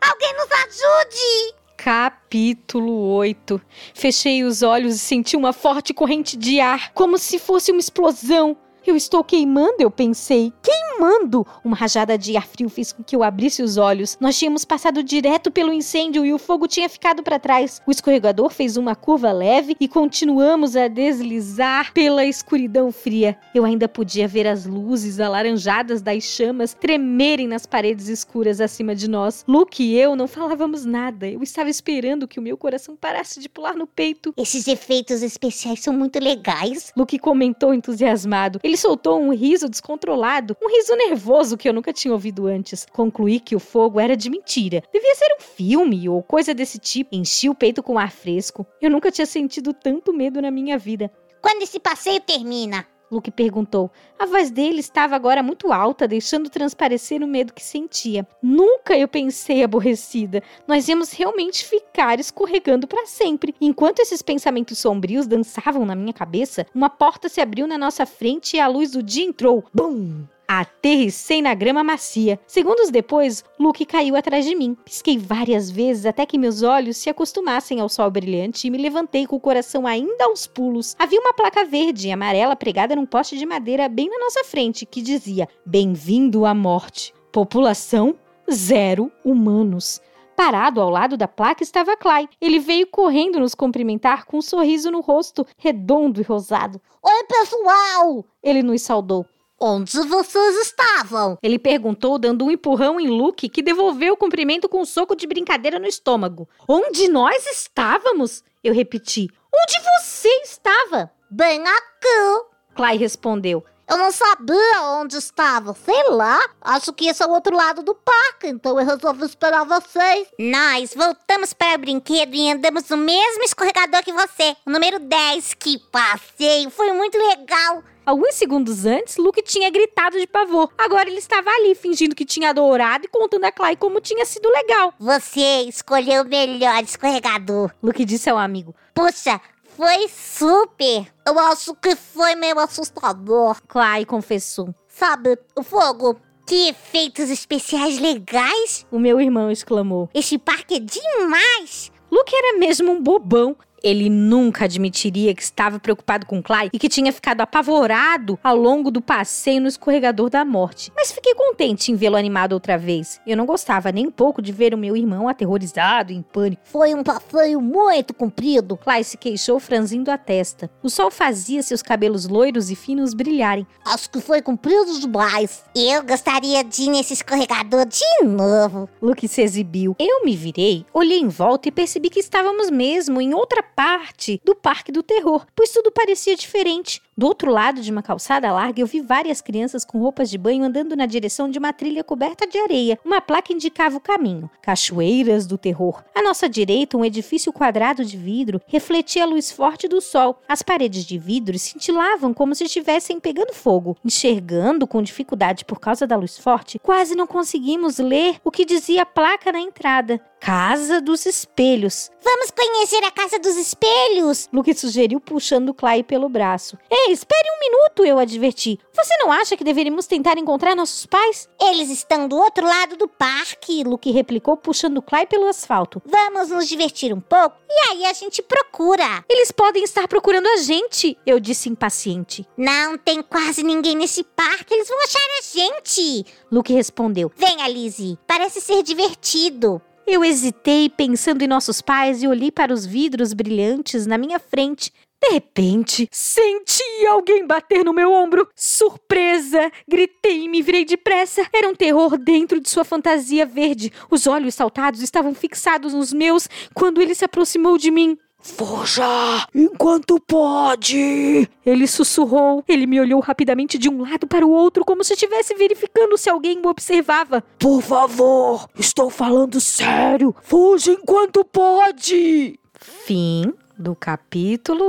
Capítulo 2.27 2.91
8. 3.13 3.61
Fechei 3.93 4.43
os 4.43 4.61
olhos 4.61 4.95
e 4.95 4.99
senti 4.99 5.37
uma 5.37 5.53
forte 5.53 5.93
corrente 5.93 6.35
de 6.35 6.59
ar, 6.59 6.91
como 6.91 7.17
se 7.17 7.39
fosse 7.39 7.71
uma 7.71 7.79
explosão. 7.79 8.57
Eu 8.88 8.95
estou 8.95 9.21
queimando, 9.21 9.76
eu 9.82 9.91
pensei. 9.91 10.54
Queimando! 10.63 11.45
Uma 11.62 11.76
rajada 11.76 12.17
de 12.17 12.38
ar 12.38 12.47
frio 12.47 12.69
fez 12.69 12.93
com 12.93 13.04
que 13.04 13.17
eu 13.17 13.21
abrisse 13.21 13.62
os 13.62 13.76
olhos. 13.76 14.17
Nós 14.17 14.39
tínhamos 14.39 14.63
passado 14.63 15.04
direto 15.04 15.52
pelo 15.52 15.73
incêndio 15.73 16.26
e 16.26 16.34
o 16.34 16.38
fogo 16.38 16.69
tinha 16.69 16.88
ficado 16.88 17.21
para 17.21 17.38
trás. 17.38 17.82
O 17.86 17.91
escorregador 17.91 18.50
fez 18.50 18.78
uma 18.78 18.95
curva 18.95 19.30
leve 19.34 19.76
e 19.78 19.89
continuamos 19.89 20.78
a 20.78 20.88
deslizar 20.88 21.91
pela 21.91 22.23
escuridão 22.23 22.89
fria. 22.89 23.38
Eu 23.54 23.65
ainda 23.65 23.89
podia 23.89 24.26
ver 24.26 24.47
as 24.47 24.65
luzes 24.65 25.19
alaranjadas 25.19 26.02
das 26.02 26.23
chamas 26.23 26.73
tremerem 26.73 27.45
nas 27.45 27.65
paredes 27.65 28.08
escuras 28.08 28.62
acima 28.62 28.95
de 28.95 29.10
nós. 29.10 29.43
Luke 29.45 29.84
e 29.84 30.00
eu 30.00 30.15
não 30.15 30.30
falávamos 30.30 30.86
nada. 30.86 31.28
Eu 31.28 31.43
estava 31.43 31.69
esperando 31.69 32.26
que 32.26 32.39
o 32.39 32.41
meu 32.41 32.56
coração 32.56 32.95
parasse 32.95 33.41
de 33.41 33.50
pular 33.50 33.76
no 33.76 33.86
peito. 33.86 34.34
Esses 34.38 34.65
efeitos 34.65 35.21
especiais 35.21 35.82
são 35.82 35.93
muito 35.93 36.23
legais. 36.23 36.93
Luke 36.95 37.19
comentou 37.19 37.73
entusiasmado. 37.73 38.62
Ele 38.63 38.76
soltou 38.77 39.19
um 39.19 39.33
riso 39.33 39.67
descontrolado, 39.67 40.55
um 40.63 40.69
riso 40.69 40.95
nervoso 40.95 41.57
que 41.57 41.67
eu 41.67 41.73
nunca 41.73 41.91
tinha 41.91 42.13
ouvido 42.13 42.47
antes. 42.47 42.85
Concluí 42.91 43.39
que 43.39 43.55
o 43.55 43.59
fogo 43.59 43.99
era 43.99 44.15
de 44.15 44.29
mentira. 44.29 44.83
Devia 44.93 45.15
ser 45.15 45.35
um 45.37 45.41
filme 45.41 46.07
ou 46.07 46.23
coisa 46.23 46.53
desse 46.53 46.77
tipo. 46.77 47.15
Enchi 47.15 47.49
o 47.49 47.55
peito 47.55 47.83
com 47.83 47.97
ar 47.97 48.11
fresco. 48.11 48.65
Eu 48.81 48.89
nunca 48.89 49.11
tinha 49.11 49.25
sentido 49.25 49.73
tanto 49.73 50.13
medo 50.13 50.41
na 50.41 50.51
minha 50.51 50.77
vida. 50.77 51.11
Quando 51.41 51.63
esse 51.63 51.79
passeio 51.79 52.21
termina? 52.21 52.85
Luke 53.12 53.32
perguntou. 53.32 53.89
A 54.20 54.26
voz 54.26 54.52
dele 54.52 54.80
estava 54.80 55.15
agora 55.15 55.41
muito 55.41 55.72
alta, 55.72 56.08
deixando 56.08 56.50
transparecer 56.50 57.24
o 57.24 57.28
medo 57.28 57.54
que 57.54 57.63
sentia. 57.63 58.28
Nunca 58.41 58.98
eu 58.98 59.08
pensei 59.08 59.63
aborrecida. 59.63 60.43
Nós 60.67 60.88
íamos 60.88 61.12
realmente 61.12 61.65
ficar 61.65 62.20
escorregando 62.20 62.88
para 62.88 63.06
sempre. 63.06 63.56
Enquanto 63.62 64.00
esses 64.00 64.22
pensamentos 64.22 64.78
sombrios 64.80 65.28
dançavam 65.28 65.86
na 65.86 65.96
minha 65.96 66.13
cabeça, 66.13 66.65
uma 66.74 66.89
porta 66.89 67.30
se 67.30 67.41
abriu 67.41 67.65
na 67.67 67.78
nossa 67.78 68.06
frente 68.06 68.58
e 68.58 68.60
a 68.60 68.67
luz 68.67 68.91
do 68.91 69.02
dia 69.02 69.26
entrou. 69.26 69.63
Bum! 69.74 70.26
Aterricei 70.49 71.41
na 71.41 71.53
grama 71.53 71.83
macia. 71.83 72.39
Segundos 72.47 72.89
depois, 72.89 73.43
Luke 73.60 73.86
caiu 73.86 74.15
atrás 74.15 74.45
de 74.45 74.55
mim. 74.55 74.77
Pisquei 74.86 75.17
várias 75.17 75.69
vezes 75.69 76.05
até 76.05 76.25
que 76.25 76.38
meus 76.38 76.63
olhos 76.63 76.95
se 76.95 77.10
acostumassem 77.10 77.81
ao 77.81 77.89
sol 77.89 78.10
brilhante 78.10 78.65
e 78.65 78.69
me 78.69 78.77
levantei 78.77 79.27
com 79.27 79.36
o 79.36 79.41
coração 79.41 79.86
ainda 79.86 80.23
aos 80.23 80.47
pulos. 80.47 80.95
Havia 80.97 81.19
uma 81.19 81.33
placa 81.33 81.65
verde 81.65 82.07
e 82.07 82.12
amarela 82.13 82.55
pregada 82.55 82.95
num 82.95 83.05
poste 83.05 83.38
de 83.38 83.45
madeira 83.45 83.89
bem 83.89 84.10
na 84.10 84.19
nossa 84.19 84.45
frente 84.45 84.86
que 84.86 85.01
dizia: 85.01 85.49
Bem-vindo 85.65 86.45
à 86.45 86.55
morte. 86.55 87.13
População 87.29 88.15
zero 88.49 89.12
humanos. 89.25 89.99
Parado 90.33 90.79
ao 90.79 90.89
lado 90.89 91.17
da 91.17 91.27
placa 91.27 91.62
estava 91.62 91.97
Clay. 91.97 92.29
Ele 92.39 92.60
veio 92.60 92.88
correndo 92.88 93.38
nos 93.38 93.53
cumprimentar 93.53 94.25
com 94.25 94.38
um 94.38 94.41
sorriso 94.41 94.89
no 94.89 95.01
rosto, 95.01 95.45
redondo 95.57 96.21
e 96.21 96.23
rosado. 96.23 96.79
Oi, 97.03 97.23
pessoal! 97.25 98.23
Ele 98.41 98.63
nos 98.63 98.81
saudou. 98.81 99.25
Onde 99.60 100.00
vocês 100.02 100.56
estavam? 100.58 101.38
Ele 101.41 101.58
perguntou, 101.58 102.20
dando 102.20 102.46
um 102.46 102.52
empurrão 102.52 103.00
em 103.00 103.08
Luke, 103.08 103.50
que 103.50 103.63
devolveu 103.63 104.13
o 104.13 104.17
cumprimento 104.17 104.70
com 104.70 104.82
um 104.82 104.86
soco 104.86 105.15
de 105.15 105.26
brincadeira 105.26 105.80
no 105.80 105.88
estômago. 105.88 106.48
Onde 106.67 107.08
nós 107.08 107.48
estávamos? 107.48 108.43
Eu 108.63 108.72
repeti. 108.72 109.28
Onde 109.52 109.80
você 109.84 110.30
estava? 110.43 111.12
Bem 111.30 111.63
aqui. 111.67 112.46
Clay 112.76 112.98
respondeu. 112.98 113.65
Eu 113.89 113.98
não 113.98 114.12
sabia 114.12 114.84
onde 115.00 115.17
estava. 115.17 115.74
Sei 115.74 116.10
lá. 116.10 116.39
Acho 116.62 116.93
que 116.93 117.08
esse 117.08 117.24
é 117.24 117.26
o 117.26 117.32
outro 117.32 117.56
lado 117.56 117.82
do 117.82 117.96
parque, 117.96 118.48
então 118.48 118.80
eu 118.80 118.86
resolvi 118.86 119.26
esperar 119.26 119.65
vocês. 119.65 120.28
Nós 120.38 120.93
voltamos 120.93 121.54
para 121.54 121.78
o 121.78 121.80
brinquedo 121.80 122.36
e 122.36 122.52
andamos 122.52 122.88
no 122.89 122.98
mesmo 122.98 123.43
escorregador 123.43 124.04
que 124.04 124.13
você. 124.13 124.56
O 124.67 124.70
número 124.70 125.00
10. 125.00 125.56
Que 125.56 125.80
passeio. 125.91 126.70
Foi 126.70 126.91
muito 126.93 127.17
legal. 127.17 127.82
Alguns 128.08 128.36
segundos 128.36 128.86
antes, 128.86 129.17
Luke 129.17 129.41
tinha 129.41 129.70
gritado 129.70 130.17
de 130.17 130.26
pavor. 130.26 130.72
Agora 130.78 131.10
ele 131.10 131.20
estava 131.20 131.50
ali, 131.50 131.76
fingindo 131.76 132.15
que 132.15 132.24
tinha 132.24 132.52
adorado 132.52 133.04
e 133.04 133.10
contando 133.10 133.43
a 133.43 133.52
Clay 133.52 133.76
como 133.76 134.00
tinha 134.00 134.24
sido 134.26 134.48
legal. 134.50 134.93
Você 134.98 135.63
escolheu 135.67 136.24
o 136.24 136.26
melhor 136.26 136.82
escorregador. 136.82 137.70
Luke 137.84 138.06
disse 138.06 138.30
ao 138.30 138.38
amigo. 138.38 138.74
Puxa, 138.93 139.41
foi 139.76 140.08
super. 140.08 141.06
Eu 141.28 141.38
acho 141.38 141.76
que 141.76 141.98
foi 141.98 142.34
meio 142.36 142.58
assustador. 142.60 143.62
Clay 143.67 144.06
confessou. 144.06 144.74
Sabe, 144.88 145.38
o 145.54 145.62
fogo. 145.62 146.17
Que 146.46 146.70
efeitos 146.70 147.30
especiais 147.30 148.00
legais! 148.00 148.88
O 148.89 149.00
meu 149.00 149.20
irmão 149.20 149.52
exclamou. 149.52 150.10
Este 150.13 150.38
parque 150.38 150.76
é 150.76 150.80
demais! 150.80 151.91
Luke 152.10 152.34
era 152.34 152.58
mesmo 152.58 152.89
um 152.89 153.04
bobão. 153.04 153.58
Ele 153.83 154.09
nunca 154.09 154.65
admitiria 154.65 155.33
que 155.33 155.41
estava 155.41 155.79
preocupado 155.79 156.25
com 156.25 156.41
Clay 156.41 156.69
e 156.73 156.79
que 156.79 156.89
tinha 156.89 157.11
ficado 157.13 157.41
apavorado 157.41 158.39
ao 158.43 158.55
longo 158.55 158.89
do 158.89 159.01
passeio 159.01 159.61
no 159.61 159.67
escorregador 159.67 160.29
da 160.29 160.43
morte. 160.43 160.91
Mas 160.95 161.11
fiquei 161.11 161.35
contente 161.35 161.91
em 161.91 161.95
vê-lo 161.95 162.15
animado 162.15 162.53
outra 162.53 162.77
vez. 162.77 163.21
Eu 163.25 163.37
não 163.37 163.45
gostava 163.45 163.91
nem 163.91 164.07
um 164.07 164.11
pouco 164.11 164.41
de 164.41 164.51
ver 164.51 164.73
o 164.73 164.77
meu 164.77 164.95
irmão 164.95 165.27
aterrorizado, 165.27 166.11
em 166.11 166.21
pânico. 166.21 166.61
Foi 166.65 166.93
um 166.93 167.03
passeio 167.03 167.61
muito 167.61 168.13
comprido. 168.13 168.77
Clay 168.77 169.03
se 169.03 169.17
queixou, 169.17 169.59
franzindo 169.59 170.09
a 170.11 170.17
testa. 170.17 170.69
O 170.81 170.89
sol 170.89 171.11
fazia 171.11 171.61
seus 171.61 171.81
cabelos 171.81 172.27
loiros 172.27 172.71
e 172.71 172.75
finos 172.75 173.13
brilharem. 173.13 173.67
Acho 173.85 174.09
que 174.09 174.19
foi 174.19 174.41
comprido 174.41 174.99
demais. 174.99 175.63
Eu 175.75 176.03
gostaria 176.03 176.63
de 176.63 176.83
ir 176.83 176.89
nesse 176.89 177.13
escorregador 177.13 177.85
de 177.85 178.25
novo. 178.25 178.89
Luke 179.01 179.27
se 179.27 179.41
exibiu. 179.41 179.95
Eu 179.99 180.23
me 180.23 180.35
virei, 180.35 180.85
olhei 180.93 181.19
em 181.19 181.27
volta 181.27 181.67
e 181.67 181.71
percebi 181.71 182.09
que 182.09 182.19
estávamos 182.19 182.69
mesmo 182.69 183.21
em 183.21 183.33
outra 183.33 183.63
parte 183.75 184.41
do 184.43 184.56
Parque 184.56 184.91
do 184.91 185.03
Terror, 185.03 185.45
pois 185.56 185.71
tudo 185.71 185.91
parecia 185.91 186.36
diferente. 186.36 187.01
Do 187.17 187.25
outro 187.25 187.51
lado 187.51 187.82
de 187.82 187.91
uma 187.91 188.03
calçada 188.03 188.51
larga, 188.51 188.80
eu 188.80 188.86
vi 188.86 189.01
várias 189.01 189.41
crianças 189.41 189.84
com 189.84 189.97
roupas 189.97 190.30
de 190.30 190.38
banho 190.38 190.63
andando 190.63 190.95
na 190.95 191.08
direção 191.08 191.49
de 191.49 191.58
uma 191.58 191.73
trilha 191.73 192.03
coberta 192.03 192.45
de 192.45 192.60
areia. 192.60 192.99
Uma 193.03 193.19
placa 193.19 193.51
indicava 193.51 193.97
o 193.97 193.99
caminho. 193.99 194.47
Cachoeiras 194.62 195.47
do 195.47 195.58
Terror. 195.58 196.03
À 196.13 196.21
nossa 196.21 196.47
direita, 196.47 196.95
um 196.95 197.03
edifício 197.03 197.51
quadrado 197.51 198.06
de 198.06 198.15
vidro 198.15 198.62
refletia 198.67 199.23
a 199.23 199.25
luz 199.25 199.51
forte 199.51 199.88
do 199.88 199.99
sol. 199.99 200.39
As 200.47 200.62
paredes 200.62 201.06
de 201.06 201.17
vidro 201.17 201.58
cintilavam 201.58 202.36
como 202.36 202.53
se 202.53 202.65
estivessem 202.65 203.19
pegando 203.19 203.51
fogo. 203.51 203.97
Enxergando 204.06 204.86
com 204.86 205.01
dificuldade 205.01 205.65
por 205.65 205.80
causa 205.80 206.06
da 206.06 206.15
luz 206.15 206.38
forte, 206.38 206.77
quase 206.77 207.15
não 207.15 207.25
conseguimos 207.25 207.97
ler 207.97 208.39
o 208.43 208.51
que 208.51 208.63
dizia 208.63 209.01
a 209.01 209.08
placa 209.08 209.51
na 209.51 209.60
entrada. 209.60 210.21
Casa 210.39 211.01
dos 211.01 211.25
Espelhos. 211.25 212.12
Vamos 212.23 212.51
conhecer 212.51 213.03
a 213.03 213.12
Casa 213.12 213.39
dos 213.39 213.58
Espelhos! 213.58 214.47
Luke 214.53 214.71
sugeriu 214.75 215.19
puxando 215.19 215.73
Clay 215.73 216.03
pelo 216.03 216.30
braço. 216.30 216.77
Ei, 216.89 217.07
espere 217.12 217.48
um 217.52 217.60
minuto, 217.60 218.06
eu 218.06 218.20
adverti. 218.20 218.80
Você 218.93 219.13
não 219.20 219.32
acha 219.32 219.56
que 219.56 219.63
deveríamos 219.63 220.08
tentar 220.08 220.38
encontrar 220.38 220.76
nossos 220.76 221.06
pais? 221.06 221.48
Eles 221.62 221.89
estão 221.89 222.28
do 222.28 222.36
outro 222.36 222.65
lado 222.65 222.98
do 222.98 223.08
parque. 223.08 223.84
Luke 223.84 224.12
replicou, 224.12 224.58
puxando 224.58 225.02
Clay 225.02 225.26
pelo 225.26 225.48
asfalto. 225.48 226.02
Vamos 226.06 226.50
nos 226.50 226.67
divertir 226.67 227.13
um 227.13 227.22
pouco 227.22 227.58
e 227.70 227.89
aí 227.89 228.06
a 228.06 228.13
gente 228.13 228.41
procura. 228.41 229.24
Eles 229.30 229.52
podem 229.52 229.84
estar 229.84 230.08
procurando 230.08 230.48
a 230.48 230.58
gente, 230.58 231.17
eu 231.26 231.39
disse 231.39 231.70
impaciente. 231.70 232.48
Não 232.58 232.98
tem 232.98 233.22
quase 233.22 233.63
ninguém 233.63 233.96
nesse 233.96 234.24
parque, 234.24 234.74
eles 234.74 234.88
vão 234.88 235.00
achar 235.04 235.20
a 235.20 235.41
gente. 235.58 236.26
Luke 236.52 236.74
respondeu. 236.74 237.32
Venha, 237.36 237.67
Lizzie, 237.67 238.17
parece 238.26 238.62
ser 238.62 238.84
divertido. 238.84 239.82
Eu 240.10 240.24
hesitei 240.24 240.89
pensando 240.89 241.41
em 241.41 241.48
nossos 241.48 241.82
pais 241.82 242.24
e 242.24 242.28
olhei 242.30 242.50
para 242.50 242.74
os 242.74 242.86
vidros 242.86 243.34
brilhantes 243.34 244.06
na 244.08 244.17
minha 244.17 244.39
frente. 244.39 244.89
De 245.27 245.33
repente, 245.33 246.07
senti 246.09 247.05
alguém 247.05 247.45
bater 247.45 247.83
no 247.83 247.91
meu 247.91 248.13
ombro. 248.13 248.47
Surpresa! 248.55 249.69
Gritei 249.85 250.45
e 250.45 250.47
me 250.47 250.61
virei 250.61 250.85
depressa. 250.85 251.45
Era 251.53 251.67
um 251.67 251.75
terror 251.75 252.17
dentro 252.17 252.61
de 252.61 252.69
sua 252.69 252.85
fantasia 252.85 253.45
verde. 253.45 253.91
Os 254.09 254.25
olhos 254.25 254.55
saltados 254.55 255.01
estavam 255.01 255.35
fixados 255.35 255.93
nos 255.93 256.13
meus 256.13 256.47
quando 256.73 257.01
ele 257.01 257.13
se 257.13 257.25
aproximou 257.25 257.77
de 257.77 257.91
mim. 257.91 258.17
Fuja! 258.39 259.45
Enquanto 259.53 260.17
pode! 260.17 261.49
Ele 261.65 261.87
sussurrou. 261.87 262.63
Ele 262.65 262.87
me 262.87 263.01
olhou 263.01 263.19
rapidamente 263.19 263.77
de 263.77 263.89
um 263.89 264.03
lado 264.09 264.27
para 264.27 264.47
o 264.47 264.51
outro, 264.51 264.85
como 264.85 265.03
se 265.03 265.11
estivesse 265.11 265.53
verificando 265.55 266.17
se 266.17 266.29
alguém 266.29 266.61
o 266.63 266.69
observava. 266.69 267.43
Por 267.59 267.81
favor, 267.81 268.69
estou 268.79 269.09
falando 269.09 269.59
sério. 269.59 270.33
Fuja 270.41 270.93
enquanto 270.93 271.43
pode! 271.43 272.57
Fim 272.79 273.53
do 273.77 273.95
capítulo 273.95 274.83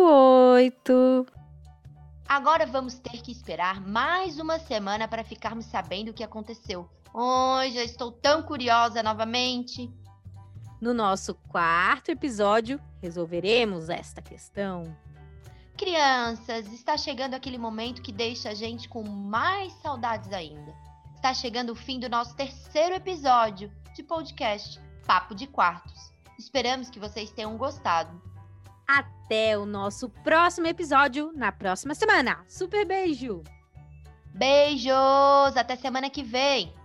8. 0.54 1.26
Agora 2.26 2.64
vamos 2.64 2.98
ter 2.98 3.20
que 3.20 3.30
esperar 3.30 3.80
mais 3.80 4.38
uma 4.38 4.58
semana 4.58 5.06
para 5.06 5.22
ficarmos 5.22 5.66
sabendo 5.66 6.10
o 6.10 6.14
que 6.14 6.24
aconteceu. 6.24 6.88
Oh, 7.12 7.60
já 7.70 7.82
estou 7.82 8.10
tão 8.10 8.42
curiosa 8.42 9.02
novamente. 9.02 9.92
No 10.80 10.94
nosso 10.94 11.34
quarto 11.34 12.10
episódio, 12.10 12.80
resolveremos 13.02 13.90
esta 13.90 14.22
questão. 14.22 14.96
Crianças, 15.76 16.72
está 16.72 16.96
chegando 16.96 17.34
aquele 17.34 17.58
momento 17.58 18.02
que 18.02 18.12
deixa 18.12 18.50
a 18.50 18.54
gente 18.54 18.88
com 18.88 19.02
mais 19.02 19.72
saudades 19.74 20.32
ainda. 20.32 20.74
Está 21.14 21.34
chegando 21.34 21.70
o 21.70 21.76
fim 21.76 22.00
do 22.00 22.08
nosso 22.08 22.34
terceiro 22.34 22.94
episódio 22.94 23.70
de 23.94 24.02
podcast 24.02 24.80
Papo 25.06 25.34
de 25.34 25.46
Quartos. 25.46 26.12
Esperamos 26.38 26.88
que 26.88 27.00
vocês 27.00 27.30
tenham 27.30 27.56
gostado. 27.56 28.27
Até 28.88 29.58
o 29.58 29.66
nosso 29.66 30.08
próximo 30.08 30.66
episódio 30.66 31.30
na 31.34 31.52
próxima 31.52 31.94
semana. 31.94 32.42
Super 32.48 32.86
beijo! 32.86 33.42
Beijos! 34.34 35.56
Até 35.56 35.76
semana 35.76 36.08
que 36.08 36.22
vem! 36.22 36.77